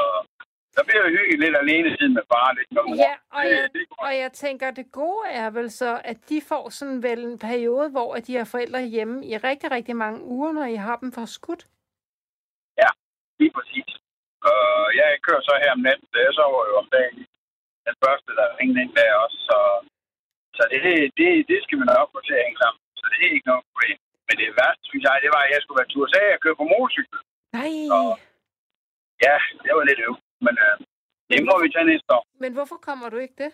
[0.75, 2.95] der bliver jo hyggeligt lidt alene siden med far, lidt med mor.
[3.07, 3.69] Ja, og jeg,
[4.05, 7.89] og jeg tænker, det gode er vel så, at de får sådan vel en periode,
[7.89, 11.11] hvor at de har forældre hjemme i rigtig, rigtig mange uger, når I har dem
[11.11, 11.63] for skudt.
[13.39, 13.89] Lige præcis.
[14.49, 14.61] Og
[14.99, 17.19] jeg kører så her om natten, så jeg sover jo om dagen.
[17.87, 19.37] Den første, der ringede ind der også.
[19.49, 19.57] Så,
[20.57, 20.81] så det,
[21.19, 22.79] det, det skal man nok få til at hænge sammen.
[22.99, 23.97] Så det er ikke noget problem.
[24.27, 26.05] Men det værste, synes jeg, det var, at jeg skulle være tur.
[26.11, 27.19] Så jeg køre på motorcykel.
[27.59, 28.17] Nej, Og-
[29.27, 30.15] Ja, det var lidt øv.
[30.45, 30.75] Men øh,
[31.31, 32.23] det må vi tage næste år.
[32.43, 33.51] men hvorfor kommer du ikke det?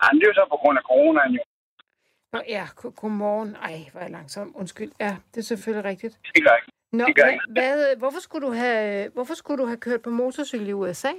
[0.00, 1.42] Ja, det er jo så på grund af coronaen jo.
[2.32, 3.56] Nå ja, go- godmorgen.
[3.68, 4.56] Ej, hvor er jeg langsom.
[4.56, 4.92] Undskyld.
[5.00, 6.14] Ja, det er selvfølgelig rigtigt.
[6.34, 6.68] Det gør ikke.
[6.92, 10.10] Nå, Det gør hvad, hvad, hvorfor, skulle du have, hvorfor skulle du have kørt på
[10.10, 11.12] motorcykel i USA?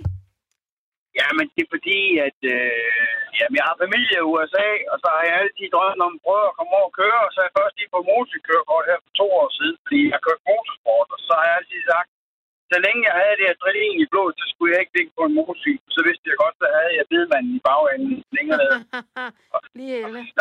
[1.20, 3.06] Ja, men det er fordi, at øh,
[3.38, 6.46] jamen, jeg har familie i USA, og så har jeg altid drømt om at prøve
[6.50, 9.12] at komme over og køre, og så er jeg først lige på motorcykelkørekort her for
[9.22, 12.10] to år siden, fordi jeg har kørt motorsport, og så har jeg altid sagt,
[12.72, 15.38] så længe jeg havde det adrenalin i blodet, så skulle jeg ikke ligge på en
[15.40, 15.88] motorcykel.
[15.98, 18.78] Så vidste jeg godt, så havde jeg bedemanden i bagenden længere nede.
[19.80, 20.24] Lige elle.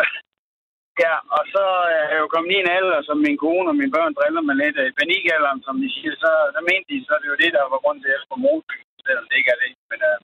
[1.05, 1.63] Ja, og så
[1.97, 4.55] er jeg jo kommet i en alder, som min kone og mine børn driller mig
[4.55, 4.85] lidt af.
[4.89, 7.63] I panikalderen, som de siger, så, så mente de, så er det jo det, der
[7.73, 9.71] var grund til, at jeg skulle motorcykel, selvom det ikke er det.
[9.91, 10.17] Men øh,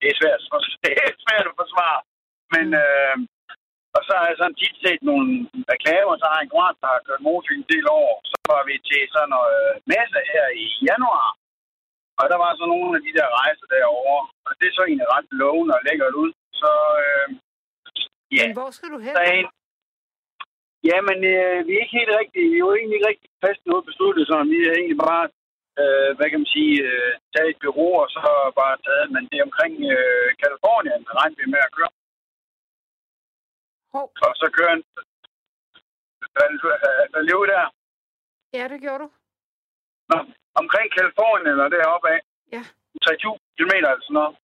[0.00, 0.40] det er svært,
[0.84, 2.00] det er svært at forsvare.
[2.54, 3.16] Men, øh,
[3.96, 5.26] og så har jeg sådan tit set nogle
[5.74, 8.12] reklamer, så har jeg en kammerat, der har kørt motorcykel en del år.
[8.30, 11.28] Så var vi til sådan noget øh, messe her i januar.
[12.20, 14.20] Og der var så nogle af de der rejser derovre.
[14.46, 16.32] Og det er så egentlig ret lovende og lækkert ud.
[16.60, 16.70] Så
[17.04, 17.26] øh,
[18.36, 19.14] ja, Men hvor skal du hen?
[19.16, 19.48] er.
[20.90, 23.84] Jamen, øh, vi er ikke helt rigtigt, vi er jo egentlig ikke rigtig fast noget
[23.90, 25.24] besluttet, så vi har egentlig bare,
[25.80, 28.20] øh, hvad kan man sige, øh, taget et bureau, og så
[28.60, 31.92] bare taget, men det er omkring øh, Kalifornien, regner vi med at køre.
[33.94, 34.06] Hov.
[34.26, 34.84] Og så kører en,
[37.12, 37.64] hvad lever der?
[38.58, 39.08] Ja, det gjorde du.
[40.10, 40.18] Nå,
[40.60, 42.20] omkring Kalifornien eller deroppe af.
[42.56, 42.62] Ja.
[43.04, 44.36] 30 km eller sådan noget.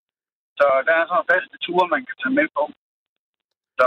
[0.59, 2.63] Så der er sådan nogle faste ture, man kan tage med på.
[3.79, 3.87] Så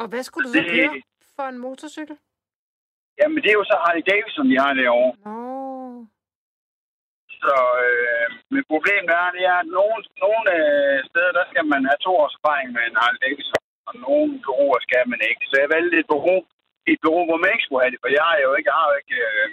[0.00, 1.02] Og hvad skulle du så Det- køre
[1.36, 2.16] for en motorcykel?
[3.20, 5.12] jamen, det er jo så Harley Davidson, de har derovre.
[5.26, 5.61] Nå.
[7.44, 7.54] Så
[7.86, 12.00] øh, men problemet er, det er, at nogle, nogle øh, steder, der skal man have
[12.06, 15.42] to års erfaring med en Harley Davidson, og nogle bureauer skal man ikke.
[15.50, 16.38] Så jeg valgte et bureau,
[16.92, 18.88] et bureau, hvor man ikke skulle have det, for jeg har jo ikke, jeg har
[18.92, 19.48] jo ikke øh,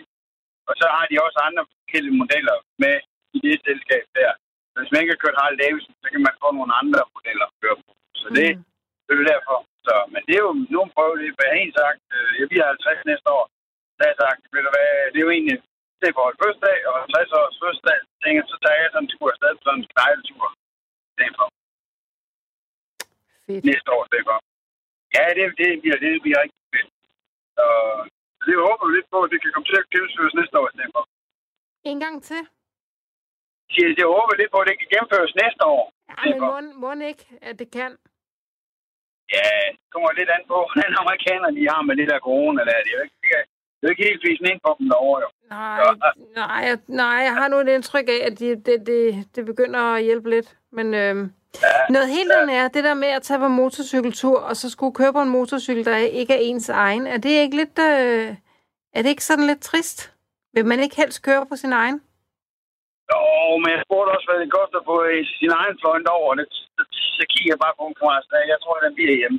[0.69, 2.95] og så har de også andre forskellige modeller med
[3.35, 4.31] i det selskab der.
[4.71, 7.45] Så hvis man ikke har kørt Harley Davidson, så kan man få nogle andre modeller
[7.49, 7.91] at køre på.
[8.21, 8.63] Så det, Mm.
[9.07, 9.57] det er derfor.
[9.87, 12.01] Så, men det er jo nogle prøver, det er en sagt.
[12.17, 13.45] Øh, jeg bliver 50 næste år.
[13.95, 15.57] Der har jeg sagt, ved du hvad, det er jo egentlig,
[15.99, 19.05] det er for et fødselsdag, og 50 års fødselsdag, så tænker så tager jeg sådan
[19.05, 20.45] en tur afsted på sådan en knejletur.
[21.17, 21.47] Det er for
[23.47, 23.63] Fedt.
[23.69, 24.37] næste år, det er for.
[25.15, 26.89] Ja, det, det, bliver, det bliver rigtig fedt.
[27.57, 27.65] Så
[28.47, 30.73] det håber vi lidt på, at det kan komme til at gennemføres næste år i
[30.75, 31.03] stedet for.
[31.91, 32.41] En gang til.
[33.77, 35.83] Jeg jeg håber lidt på, at det kan gennemføres næste år.
[36.09, 37.91] Ja, Det er men må, må ikke, at det kan.
[39.35, 39.47] Ja,
[39.79, 42.77] det kommer lidt an på, hvordan amerikanerne de har med det der corona der.
[42.85, 43.43] Det er jo ikke, det er,
[43.79, 45.29] det er ikke helt fisen ind på dem derovre, jo.
[45.49, 46.11] Nej, Ja.
[46.41, 49.79] nej, jeg- nej, jeg har nu et indtryk af, at det de, de, de begynder
[49.79, 50.57] at hjælpe lidt.
[50.71, 51.25] Men øhm,
[51.63, 54.95] Ja, noget helt andet er, det der med at tage på motorcykeltur, og så skulle
[54.95, 57.07] køre på en motorcykel, der ikke er ens egen.
[57.07, 58.27] Er det ikke lidt, øh,
[58.95, 60.13] er det ikke sådan lidt trist?
[60.53, 61.97] Vil man ikke helst køre på sin egen?
[63.11, 63.19] Jo,
[63.61, 66.31] men jeg spurgte også, hvad det koster på øh, sin egen fløjt over.
[66.39, 66.45] Det,
[67.17, 69.37] så, kigger jeg bare på en kammerat, jeg tror, den bliver hjemme.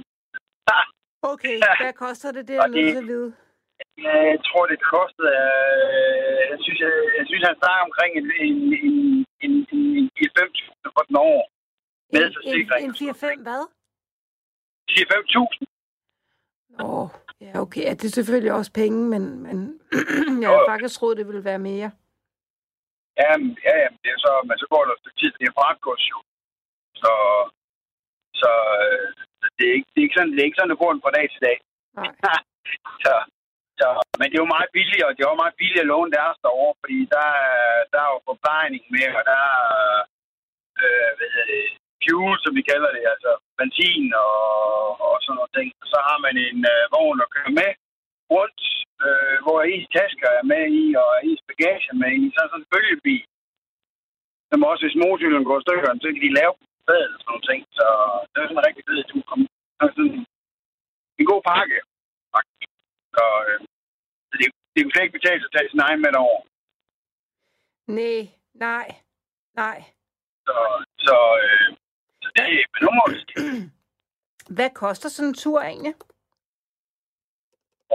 [1.32, 1.72] Okay, Ja.
[1.82, 2.48] hvad koster det?
[2.48, 3.32] Det er jeg nødt det- til at vide.
[4.08, 5.28] Jeg tror, det kostede...
[5.42, 8.56] Øh, jeg, synes, jeg, jeg synes, han snakker omkring en, en,
[8.86, 8.94] en,
[9.44, 11.40] en, en, en 4-5.000 for den år.
[12.12, 12.82] Med En, forsikring.
[12.84, 13.62] en, en 4-5 hvad?
[14.90, 15.70] 4-5.000.
[16.88, 17.08] Åh,
[17.44, 17.82] ja, okay.
[17.86, 19.58] Ja, det er selvfølgelig også penge, men, men
[20.42, 21.90] jeg har faktisk troet, det ville være mere.
[23.20, 23.32] Ja,
[23.66, 25.56] ja, ja, men det er så, men så går der et stykke tid, det er
[25.58, 26.18] fragtgods jo.
[27.02, 27.12] Så,
[28.40, 28.50] så
[28.84, 29.06] øh,
[29.56, 31.26] det, er ikke, det, er ikke sådan, det er ikke sådan, det går fra dag
[31.32, 31.58] til dag.
[31.98, 32.12] Nej.
[33.04, 33.12] så,
[33.80, 36.12] så, men det er jo meget billigt, og det er jo meget billigt at låne
[36.18, 37.28] deres derovre, fordi der,
[37.92, 39.60] der er jo forplejning med, og der er
[40.82, 41.64] øh, hvad hedder det,
[42.04, 44.38] fuel, som vi kalder det, altså benzin og,
[45.06, 45.68] og sådan noget ting.
[45.92, 47.70] Så har man en øh, vogn at køre med
[48.34, 48.62] rundt,
[49.04, 52.24] øh, hvor ens tasker er med i, og ens bagage er med i.
[52.32, 53.24] Så er sådan en bølgebil,
[54.50, 57.46] som også, hvis motorcyklen går i stykker, så kan de lave på og sådan nogle
[57.50, 57.60] ting.
[57.78, 57.86] Så
[58.30, 59.22] det er sådan en rigtig fed tur.
[59.76, 60.26] Så er sådan
[61.20, 61.78] en god pakke.
[63.16, 63.58] Så, øh,
[64.28, 66.40] så det, det kunne slet ikke betale sig at tage sin egen med derover.
[67.98, 68.20] Nej,
[68.66, 68.86] nej,
[69.62, 69.78] nej.
[70.46, 70.56] Så,
[71.06, 71.66] så, øh,
[72.22, 73.18] så det men nu må vi.
[74.56, 75.94] Hvad koster sådan en tur egentlig?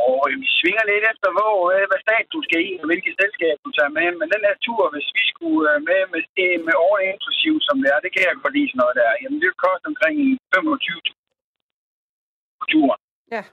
[0.03, 3.13] Og øh, vi svinger lidt efter, hvor, øh, hvad stat du skal i, og hvilket
[3.22, 4.07] selskab du tager med.
[4.20, 7.76] Men den her tur, hvis vi skulle øh, med med, det med over inklusiv, som
[7.82, 9.20] det er, det kan jeg godt lide sådan noget der.
[9.22, 10.16] Jamen, det vil koste omkring
[10.55, 11.01] 25
[12.59, 13.01] på turen.
[13.36, 13.43] Ja.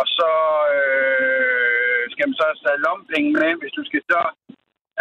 [0.00, 0.30] Og så
[0.78, 4.20] øh, skal man så have lompenge med, hvis du skal så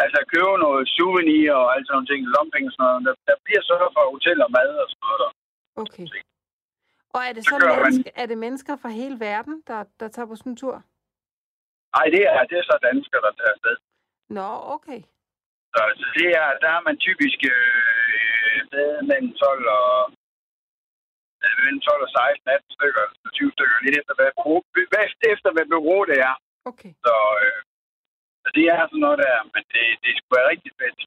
[0.03, 3.03] altså købe noget souvenir og alt sådan nogle ting, lompenge og sådan noget.
[3.07, 5.31] Der, der bliver sørget for hotel og mad og sådan noget der.
[5.83, 6.05] Okay.
[7.15, 10.07] Og er det Så så man- menneske, er det mennesker fra hele verden, der, der
[10.15, 10.75] tager på sådan en tur?
[11.95, 13.75] Nej, det er, det er så danskere, der tager afsted.
[14.37, 15.01] Nå, okay.
[15.73, 19.89] Så, så det er, der er man typisk øh, med mellem 12 og
[21.41, 24.59] mellem 12 og 16, 18 stykker, eller 20 stykker, lidt efter hvad, bureau,
[24.91, 26.35] hvad efter hvad bureau det er.
[26.71, 26.91] Okay.
[27.05, 27.59] Så, øh,
[28.43, 30.99] så det er sådan noget der, men det, det skulle være rigtig fedt.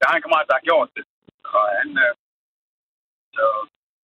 [0.00, 1.04] Jeg har en kammerat, der har gjort det,
[1.56, 2.12] og han, øh,
[3.36, 3.44] så,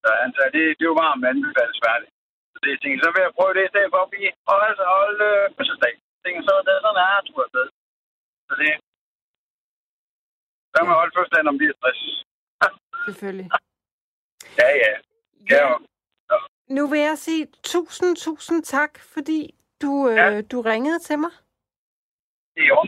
[0.02, 2.12] så han sagde, det, det er jo varmt anbefalesværdigt.
[2.52, 4.58] Så det jeg tænkte, så vil jeg prøve det i stedet for at blive og
[4.68, 5.94] altså holde øh, fødselsdag.
[6.14, 7.66] Jeg tænkte, så det er sådan, er tur afsted.
[8.48, 8.70] Så det,
[10.70, 12.00] så kan man holde fødselsdag, når man bliver 60.
[13.08, 13.48] Selvfølgelig.
[14.60, 14.92] Ja, ja.
[15.50, 15.68] Ja,
[16.30, 16.36] Ja,
[16.68, 20.40] nu vil jeg sige tusind, tusind tak, fordi du, øh, Ja.
[20.42, 21.30] du ringede til mig.
[22.56, 22.84] jo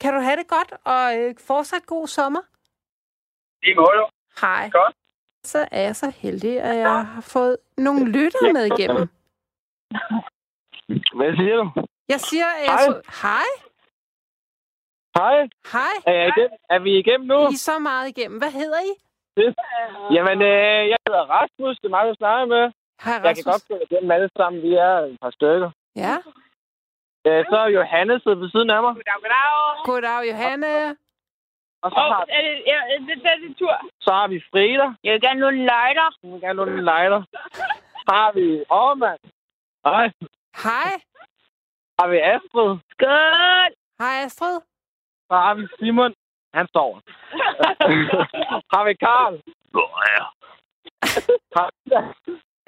[0.00, 2.40] Kan du have det godt, og øh, fortsat god sommer?
[3.62, 4.10] lige måde.
[4.40, 4.70] Hej.
[4.72, 4.94] Godt.
[5.44, 9.08] Så er jeg så heldig, at jeg har fået nogle lyttere med igennem.
[11.18, 11.86] Hvad siger du?
[12.08, 12.84] Jeg siger, at jeg Hej.
[12.86, 13.02] så...
[13.22, 13.48] Hej.
[15.18, 15.36] Hej,
[15.72, 15.94] Hej.
[16.06, 16.58] er, jeg igennem?
[16.70, 17.34] er vi igennem nu?
[17.40, 18.38] I er så meget igennem.
[18.38, 18.92] Hvad hedder I?
[20.16, 22.64] Jamen, øh, jeg hedder Rasmus, det er mig, du snakker med.
[23.04, 25.70] Hej, Jeg kan godt gå igennem alle sammen, vi er et par stykker.
[25.96, 26.14] Ja.
[27.26, 28.92] Øh, så er Johanne siddet ved siden af mig.
[28.94, 29.84] Goddag, goddag.
[29.88, 30.96] Goddag, Johanne.
[31.84, 33.74] Og så Åh, har, er det, ja, det, det er din tur.
[34.00, 34.86] så har vi Frida.
[35.04, 36.08] Jeg vil gerne nogle lighter.
[36.22, 37.22] Hun vil gerne låne en lighter.
[38.06, 39.20] Så har vi Ormand.
[39.86, 40.06] Hej.
[40.66, 40.92] Hej.
[41.98, 42.70] Har vi Astrid.
[42.92, 43.70] Skål!
[44.02, 44.58] Hej, Astrid.
[45.28, 46.14] Så har vi Simon.
[46.56, 46.90] Han står.
[48.74, 49.34] har vi Karl.
[51.56, 51.70] Har-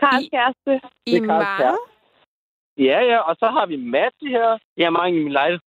[0.02, 0.72] Karls I- kæreste.
[1.06, 1.58] I er Karls mange.
[1.62, 1.82] kæreste.
[2.88, 3.18] Ja, ja.
[3.28, 4.58] Og så har vi Matti her.
[4.76, 5.60] Jeg har mange i min lejlighed.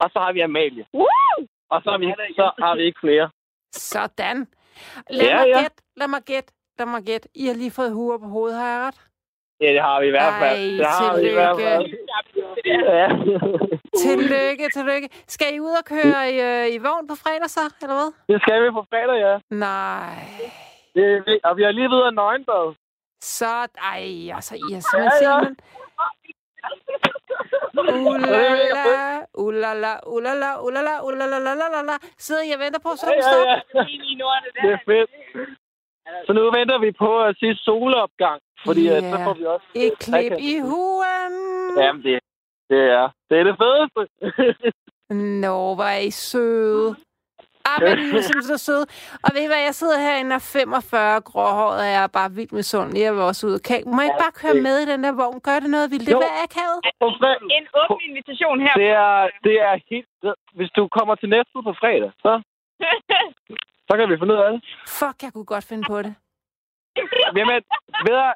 [0.00, 0.84] Og så har vi Amalie.
[0.94, 1.38] Woo!
[1.70, 2.06] Og så har vi,
[2.36, 3.30] så har vi ikke flere.
[3.72, 4.46] Sådan.
[5.10, 5.60] Lad Ja, mig ja.
[5.62, 7.28] gætte, lad mig gætte, lad mig gætte.
[7.34, 9.00] I har lige fået huer på hovedet, har jeg ret?
[9.60, 10.58] Ja, det har vi i hvert fald.
[10.60, 11.84] Ej, det har vi i hvert fald.
[12.66, 13.06] Ja.
[14.04, 15.08] Tillykke, tillykke.
[15.28, 18.10] Skal I ud og køre i, øh, i vogn på fredag så, eller hvad?
[18.28, 19.34] det skal vi på fredag, ja.
[19.66, 20.18] Nej.
[20.94, 22.74] Det, vi- og vi har lige været nøgenbad.
[23.20, 23.52] Så,
[23.92, 24.04] ej,
[24.36, 25.40] altså, I har simpelthen Ja, ja.
[25.40, 25.56] Simon.
[28.14, 31.96] Ulala, ulala, ulala, ulala, ulala, ulala.
[32.18, 33.84] Sidder I og venter på, så Ja, ja, ja.
[34.62, 35.10] Det er fedt.
[36.26, 39.02] Så nu venter vi på at se solopgang, fordi yeah.
[39.12, 39.66] så får vi også...
[39.74, 41.32] Et klip i huen.
[41.84, 42.20] Jamen, det,
[42.70, 44.00] det er det, er det fedeste.
[45.44, 46.96] Nå, hvor er I søde.
[47.70, 48.84] Ah, men I er simpelthen så søde.
[49.24, 52.52] Og ved I hvad, jeg sidder herinde og 45 gråhåret, og jeg er bare vildt
[52.52, 53.00] misundelig.
[53.02, 53.58] Jeg vil også ud.
[53.66, 55.40] Kan, må jeg ikke bare køre med i den der vogn?
[55.40, 55.90] Gør det noget?
[55.90, 56.18] Vil det Jo.
[56.26, 56.78] være akavet?
[57.58, 58.74] En åben invitation her.
[58.82, 60.08] det, er, det er helt...
[60.58, 62.32] Hvis du kommer til næste på fredag, så,
[63.88, 64.60] så kan vi finde ud af det.
[65.00, 66.14] Fuck, jeg kunne godt finde på det.
[67.38, 67.60] Jamen,
[68.06, 68.32] ved du,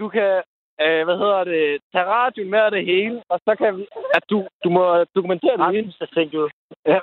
[0.00, 0.42] du kan...
[0.80, 1.80] Øh, hvad hedder det?
[1.92, 3.86] Tage radioen med og det hele, og så kan vi...
[4.14, 5.92] At du, du må dokumentere det hele.
[6.00, 6.50] Jeg tænkte ud.
[6.86, 6.98] Ja.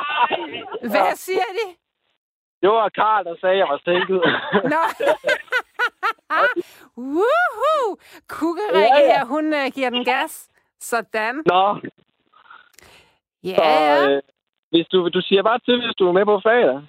[0.92, 1.66] Hvad siger de?
[2.62, 4.20] Det var Karl, der sagde, at jeg var sænket.
[4.74, 4.82] Nå.
[7.16, 7.96] Woohoo!
[8.28, 9.06] Kukkerikke Ja, ja.
[9.18, 10.48] her, hun uh, giver den gas.
[10.80, 11.42] Sådan.
[11.46, 11.76] Nå,
[13.44, 14.08] Ja, så ja.
[14.10, 14.22] øh,
[14.70, 16.82] hvis du, du siger bare til, hvis du er med på fredag.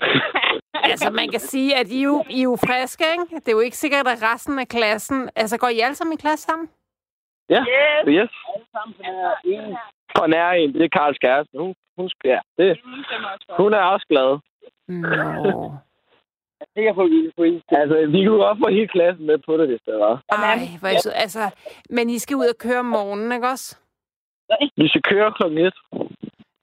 [0.74, 3.36] Altså, man kan sige, at I er jo, I er jo friske, ikke?
[3.36, 5.30] Det er jo ikke sikkert, at resten af klassen...
[5.36, 6.68] Altså, går I alle sammen i klasse sammen?
[7.50, 8.04] Ja, Yes.
[8.08, 8.30] yes.
[10.16, 11.58] For nær en, det er Karls kæreste.
[11.58, 12.78] Hun, hun, skal- ja, det,
[13.58, 14.30] hun er også glad.
[14.88, 15.72] Nå.
[17.70, 20.22] Altså, vi kunne godt få hele klassen med på det, hvis det var.
[20.28, 21.12] Ej, hvor er.
[21.14, 21.50] Altså,
[21.90, 23.78] men I skal ud og køre om morgenen, ikke også?
[24.76, 25.74] Vi skal køre klokken et.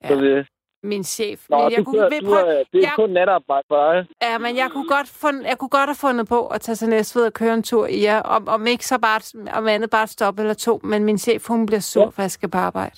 [0.03, 0.07] Ja.
[0.07, 0.47] Så det,
[0.84, 1.45] Min chef.
[1.49, 3.93] nå, Men jeg du, kunne, kører, vil du, er, det er jeg- kun natarbejde for
[3.93, 4.07] dig.
[4.21, 6.89] ja, men jeg kunne, godt fund, jeg kunne godt have fundet på at tage til
[6.89, 8.21] Næstved og køre en tur i jer.
[8.21, 9.21] Om, om ikke så bare,
[9.57, 10.80] om andet bare et stop eller to.
[10.84, 12.95] Men min chef, hun bliver sur, for jeg skal på arbejde.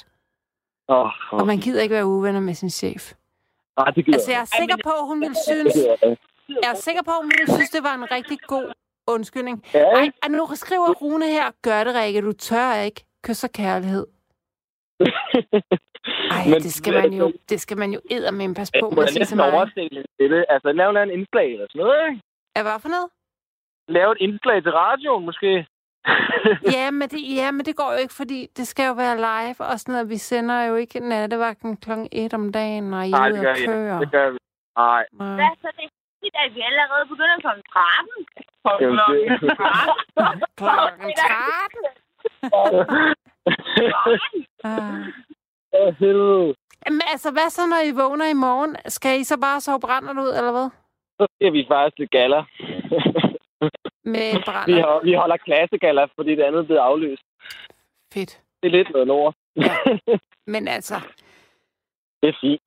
[0.89, 3.13] Åh, Og man gider ikke være uvenner med sin chef.
[3.77, 5.75] nej, det gider Altså, jeg er sikker på, at hun ville synes...
[6.63, 8.71] jeg er sikker på, at hun ville synes, det var en rigtig god
[9.07, 9.63] undskyldning.
[9.73, 13.05] Ja, ej, nu skriver Rune her, gør det, Rikke, du tør ikke.
[13.23, 14.05] Kys og kærlighed.
[16.35, 19.03] Ej, Men- det skal man jo, det skal man jo eddermame passe på må med
[19.03, 19.53] at jeg sige næsten mig.
[19.53, 20.45] oversætte lidt til det.
[20.49, 22.21] Altså, lave en indslag eller sådan noget, ikke?
[22.55, 23.09] Er hvad for noget?
[23.87, 25.67] Lave et indslag til radioen, måske.
[26.77, 29.59] Ja men, det, ja, men det går jo ikke, fordi det skal jo være live
[29.71, 30.09] og sådan noget.
[30.09, 33.41] Vi sender jo ikke nattevagten klokken 1 om dagen, når I Nej, er det ude
[33.41, 33.73] gør og vi ikke.
[33.73, 33.99] køre.
[33.99, 34.37] Det gør vi.
[34.77, 35.03] Nej.
[35.11, 35.89] Hvad så det er
[36.23, 37.47] tit, at vi allerede begynder kl.
[37.47, 37.59] 13?
[38.81, 39.17] Jamen, det...
[40.57, 43.15] Klokken 13.
[44.63, 45.05] Ah.
[45.73, 46.55] Åh, helvede.
[46.89, 48.75] Men altså, hvad så, når I vågner i morgen?
[48.87, 50.69] Skal I så bare sove brændert ud, eller hvad?
[51.19, 52.39] Så skal vi faktisk til gala.
[54.13, 54.81] Med en vi, brænder.
[54.81, 57.23] har, vi holder klassegala, fordi det andet er blevet afløst.
[58.13, 58.41] Fedt.
[58.63, 59.35] Det er lidt noget lort.
[60.53, 60.95] Men altså,
[62.21, 62.61] det er fint.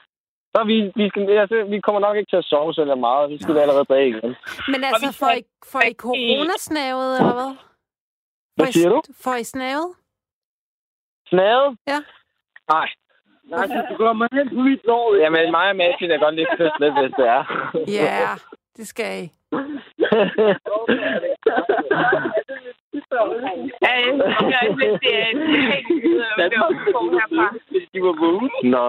[0.56, 3.30] Så vi, vi, skal, altså, vi kommer nok ikke til at sove så meget.
[3.30, 4.34] Vi skal allerede bage igen.
[4.72, 7.56] men altså, får I, får I coronasnavet, eller hvad?
[8.56, 9.02] Hvad siger du?
[9.24, 9.88] Får I snavet?
[11.34, 11.78] Snadet?
[11.86, 11.98] Ja.
[12.74, 12.88] Nej.
[13.44, 15.14] Nej, du kommer hen på mit lår.
[15.22, 17.42] Jamen, mig og Martin er godt lidt kyst lidt, hvis det er.
[17.88, 18.28] Ja,
[18.76, 19.26] det skal I.
[23.82, 24.28] Er er.
[28.74, 28.84] Nå.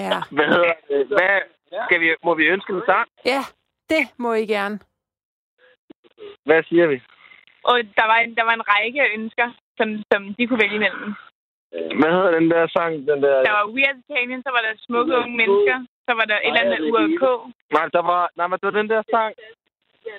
[0.00, 0.18] Ja.
[0.30, 1.06] Hvad hedder det?
[1.06, 1.40] Hvad,
[1.86, 3.08] skal vi, må vi ønske en sang?
[3.24, 3.40] ja,
[3.90, 4.78] det må I gerne.
[6.44, 7.02] Hvad siger vi?
[7.64, 11.14] Og der var, en, der var en række ønsker, som, som de kunne vælge imellem.
[12.00, 12.92] Hvad hedder den der sang?
[13.10, 13.34] Den der...
[13.48, 15.76] Der var We Are Italian, så var der Smukke Unge Mennesker,
[16.08, 17.22] så var der et eller andet URK.
[17.76, 19.32] Nej, der var, nej, men det var den der sang.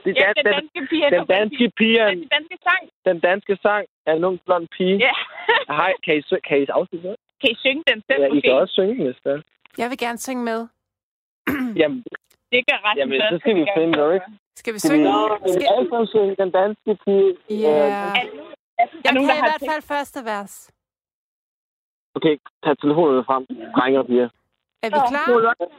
[0.06, 1.06] Det, Ja, den den, danske pige.
[1.16, 2.82] den danske pige, den danske sang.
[3.08, 4.98] den danske sang er en ung blond pige.
[5.08, 5.14] Ja.
[5.80, 7.16] Hej, kan I, kan I afslutte det?
[7.42, 9.42] Kan I synge den selv, Ja, I kan også synge, hvis det er.
[9.82, 10.60] Jeg vil gerne synge med.
[11.82, 12.00] Jamen,
[12.52, 14.26] Det gør ret jamen så skal vi finde noget, ikke?
[14.56, 15.14] Skal vi Skal vi, synge?
[15.38, 15.68] skal vi Skal...
[15.78, 17.30] alle sammen synge den danske pige?
[17.50, 17.68] Ja.
[17.68, 18.12] Er,
[18.82, 20.08] er, Jeg nogen, kan der i har hvert tænkt- fald
[22.24, 22.38] første vers.
[22.38, 23.44] Okay, tag telefonerne frem.
[23.76, 24.30] Drenge og piger.
[24.84, 25.26] Er vi klar?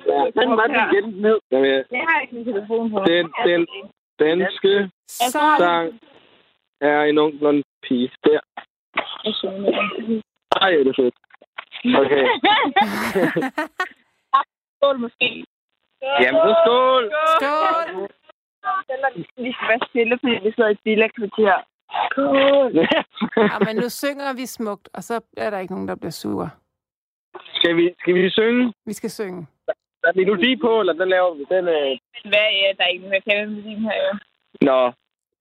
[0.07, 1.39] Ja, den var den igen ned.
[1.51, 2.99] Jamen, Jeg har ikke min telefon på.
[3.07, 3.67] Den, den
[4.21, 6.01] danske sang
[6.81, 8.11] er en ung blond pige.
[8.25, 8.41] Der.
[10.63, 11.17] Ej, det er fedt.
[12.01, 12.25] Okay.
[14.77, 15.45] Skål måske.
[16.23, 17.05] Jamen, så skål!
[17.37, 18.09] skål!
[19.37, 21.57] Vi skal være stille, fordi vi sidder i et billekvarter.
[22.11, 22.73] Skål.
[23.37, 26.51] Ja, men nu synger vi smukt, og så er der ikke nogen, der bliver sure.
[27.55, 28.73] skal, vi, skal vi synge?
[28.87, 29.47] Vi skal synge.
[30.03, 31.45] Der er melodi på, eller den laver vi?
[31.55, 31.99] Den, øh...
[32.31, 34.13] Hvad er der er ikke nogen, jeg kan din her, jo.
[34.61, 34.93] Nå,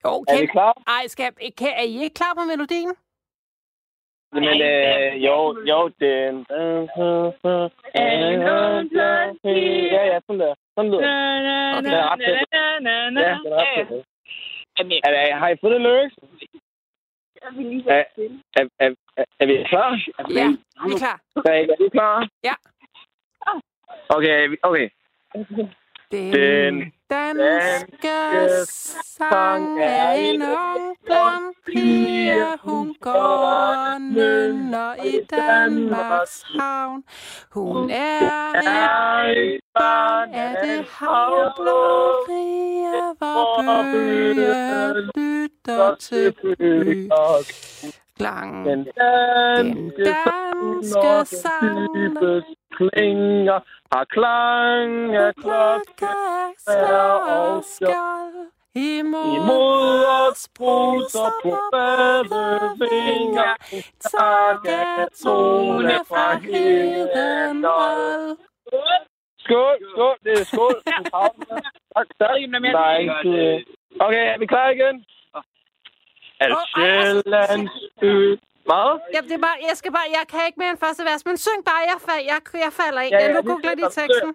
[0.05, 0.73] Jo, er vi klar?
[0.87, 1.27] ej, skal,
[1.57, 2.91] kan, er I ikke klar på melodien?
[4.35, 5.37] Jamen, øh, jo,
[5.71, 6.33] jo, den...
[9.95, 10.53] Ja, ja, sådan der.
[10.75, 11.09] Sådan lyder det.
[11.77, 11.83] Okay.
[11.85, 12.49] Den er ret fedt.
[12.53, 14.03] Ja, den er ret fedt.
[15.41, 16.15] Har I fundet lyrics?
[17.43, 18.03] Jeg vil lige Er,
[18.57, 19.99] er, er, er, er vi klar?
[20.29, 20.47] Ja,
[20.85, 21.19] vi er klar.
[21.35, 21.51] Er
[21.85, 22.27] er klar?
[22.43, 22.53] Ja.
[24.09, 24.89] Okay, er vi- okay.
[26.11, 28.15] Den, Den danske
[29.17, 32.43] sang er en ung pige.
[32.61, 37.03] Hun går og nynner i Danmarks havn.
[37.51, 41.79] Hun er et barn af det havblå
[42.29, 43.61] rige, hvor
[43.93, 44.93] bøger
[45.67, 47.09] lytter til by.
[48.17, 48.65] Klang.
[48.65, 51.87] Den Den danske danske sang
[52.77, 53.59] klinger
[53.93, 56.13] har klang af klokke
[56.57, 63.53] slag og skjold imod imod os bruser på badevinger.
[63.99, 68.37] Tak af tone fra heden vold.
[69.39, 70.81] Skål, skål, det er skål.
[71.13, 71.63] Tak, tak.
[72.17, 73.65] Der er ikke.
[73.99, 75.05] Okay, er vi klar igen?
[76.39, 78.35] Al altså, Sjællands ø.
[78.67, 78.89] Hvad?
[79.15, 81.37] Ja, det er bare, jeg skal bare, jeg kan ikke mere end første vers, men
[81.37, 83.17] syng bare, jeg, fald, jeg, jeg falder ikke.
[83.17, 84.31] Ja, Ja, ja, nu googler synger, teksten.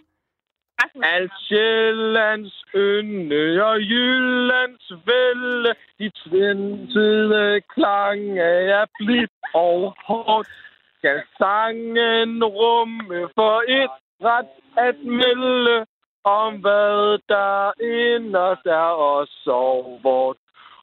[1.02, 8.42] Al Sjællands ynde og Jyllands vælde, de tvindtide klange
[8.78, 10.48] er blidt og hårdt.
[10.98, 13.90] Skal sangen rumme for et
[14.28, 15.86] ret at melde
[16.24, 20.36] om hvad der inderst er og sov vort.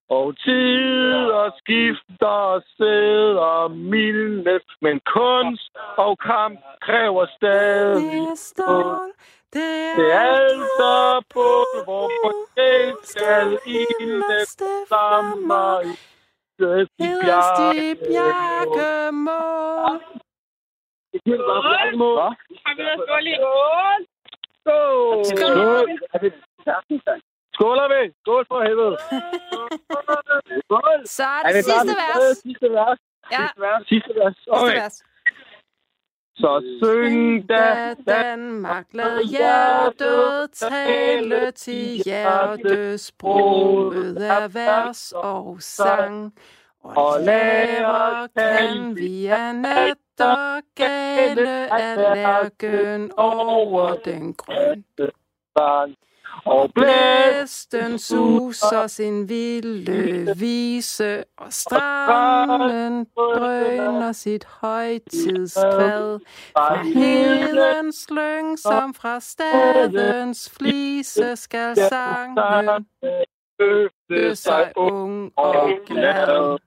[0.09, 9.11] Og tider skifter sæder mildnes, men kunst og kamp kræver stadig Det er stål,
[9.53, 11.47] det er altså på,
[11.83, 14.57] hvor på det skal ildes
[14.87, 16.65] flammer i
[16.99, 17.09] de
[18.07, 19.99] bjerkemål.
[21.27, 21.89] Skål!
[21.89, 22.35] Skål?
[24.63, 25.25] Skål!
[25.25, 25.87] Skål!
[26.99, 27.21] Skål!
[27.59, 28.01] Skåler vi!
[28.21, 28.97] Skål for helvede!
[30.65, 30.99] Skål!
[31.17, 32.37] Så er det klar sidste vers.
[32.37, 32.99] Sidste vers.
[33.31, 33.47] Ja,
[33.89, 34.33] Sidste vers.
[34.35, 34.75] sidste Okay.
[34.81, 35.03] vers.
[36.35, 46.33] Så syng da, Da Danmark lad hjertet tale til hjertesproget af vers og sang.
[46.83, 55.11] Og lærer kan vi af natter gale af lærken over den grønne.
[56.45, 66.19] Og blæs Blæsten suser sin vilde vise, og stranden drøner sit højtidskvad.
[66.53, 72.85] Fra hedens lyng, som fra stadens flise, skal sangen
[73.59, 76.57] løfte sig ung og glad.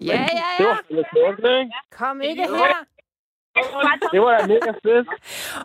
[0.00, 0.76] Ja, ja, ja.
[1.90, 2.99] Kom ikke her.
[4.12, 5.08] Det var da mega fedt.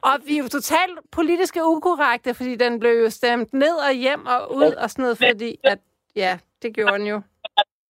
[0.08, 4.26] Og vi er jo totalt politiske ukorrekte, fordi den blev jo stemt ned og hjem
[4.26, 5.80] og ud og sådan noget, fordi at,
[6.16, 7.22] ja, det gjorde den jo.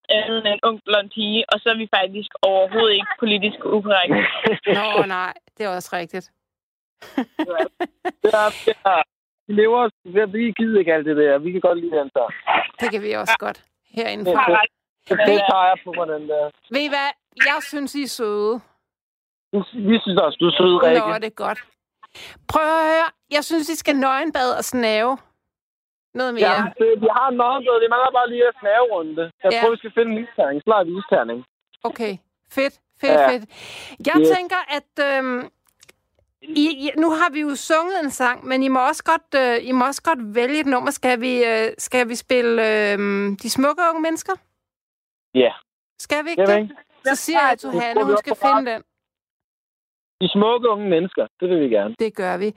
[0.09, 4.21] Andet end en ung blond pige, og så er vi faktisk overhovedet ikke politisk ukorrekte.
[4.79, 6.31] Nå, nej, det er også rigtigt.
[8.23, 9.01] Det er, det er,
[9.47, 9.91] vi lever os,
[10.33, 11.37] vi gider ikke alt det der.
[11.37, 12.33] Vi kan godt lide den så.
[12.79, 13.63] Det kan vi også godt
[13.95, 14.35] herinde Det,
[15.09, 16.49] det, det tager jeg på den der.
[16.71, 17.09] Ved I hvad?
[17.35, 18.61] Jeg synes, I er søde.
[19.89, 21.19] Vi synes også, du er sød, Nå, Rikke.
[21.23, 21.59] det er godt.
[22.47, 23.07] Prøv at høre.
[23.31, 25.17] Jeg synes, I skal nøgenbade og snave.
[26.13, 26.51] Noget mere.
[26.51, 27.81] Ja, det, vi har en nøgenbad.
[27.83, 29.31] Det mangler bare lige at snaverunde.
[29.43, 29.61] Jeg Ja.
[29.61, 30.61] tror, vi skal finde en isterning.
[30.67, 31.45] Lader vi isterning.
[31.83, 32.17] Okay.
[32.51, 33.29] Fedt, fedt, Ja.
[33.31, 33.43] fedt.
[34.07, 34.29] Jeg Yes.
[34.37, 35.49] tænker, at øhm,
[36.41, 39.67] I, I, nu har vi jo sunget en sang, men I må også godt, øh,
[39.69, 40.91] I må også godt vælge et nummer.
[40.91, 42.51] Skal vi, øh, skal vi spille
[42.91, 42.97] øh,
[43.43, 44.33] De smukke unge mennesker?
[45.33, 45.53] Ja.
[45.99, 46.57] Skal vi ikke det?
[46.61, 46.75] ikke.
[47.05, 48.83] Så siger jeg til Hanne, hun skal finde den.
[50.22, 51.28] De smukke unge mennesker.
[51.39, 51.95] Det vil vi gerne.
[51.99, 52.49] Det gør vi.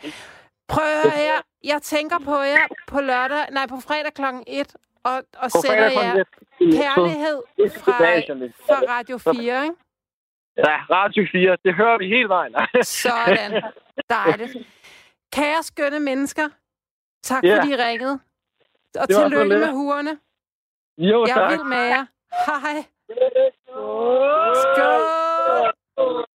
[0.69, 1.43] Prøv at høre.
[1.65, 5.91] Jeg tænker på jer på lørdag, nej, på fredag klokken 1, og, og På sender
[5.91, 6.25] jer
[6.61, 7.43] kærlighed
[7.85, 7.93] fra,
[8.67, 9.77] fra Radio 4, ikke?
[10.57, 12.55] Ja, Radio 4, det hører vi hele vejen.
[12.83, 13.63] Sådan.
[14.11, 14.57] Dejligt.
[15.33, 16.49] Kære skønne mennesker,
[17.23, 17.57] tak Ja.
[17.57, 18.21] fordi I ringede.
[19.01, 20.19] Og Det tillykke med hurene.
[20.99, 21.51] Jo, Jeg tak.
[21.51, 22.07] vild med jer.
[22.47, 22.85] Hej.
[24.63, 26.28] Skål.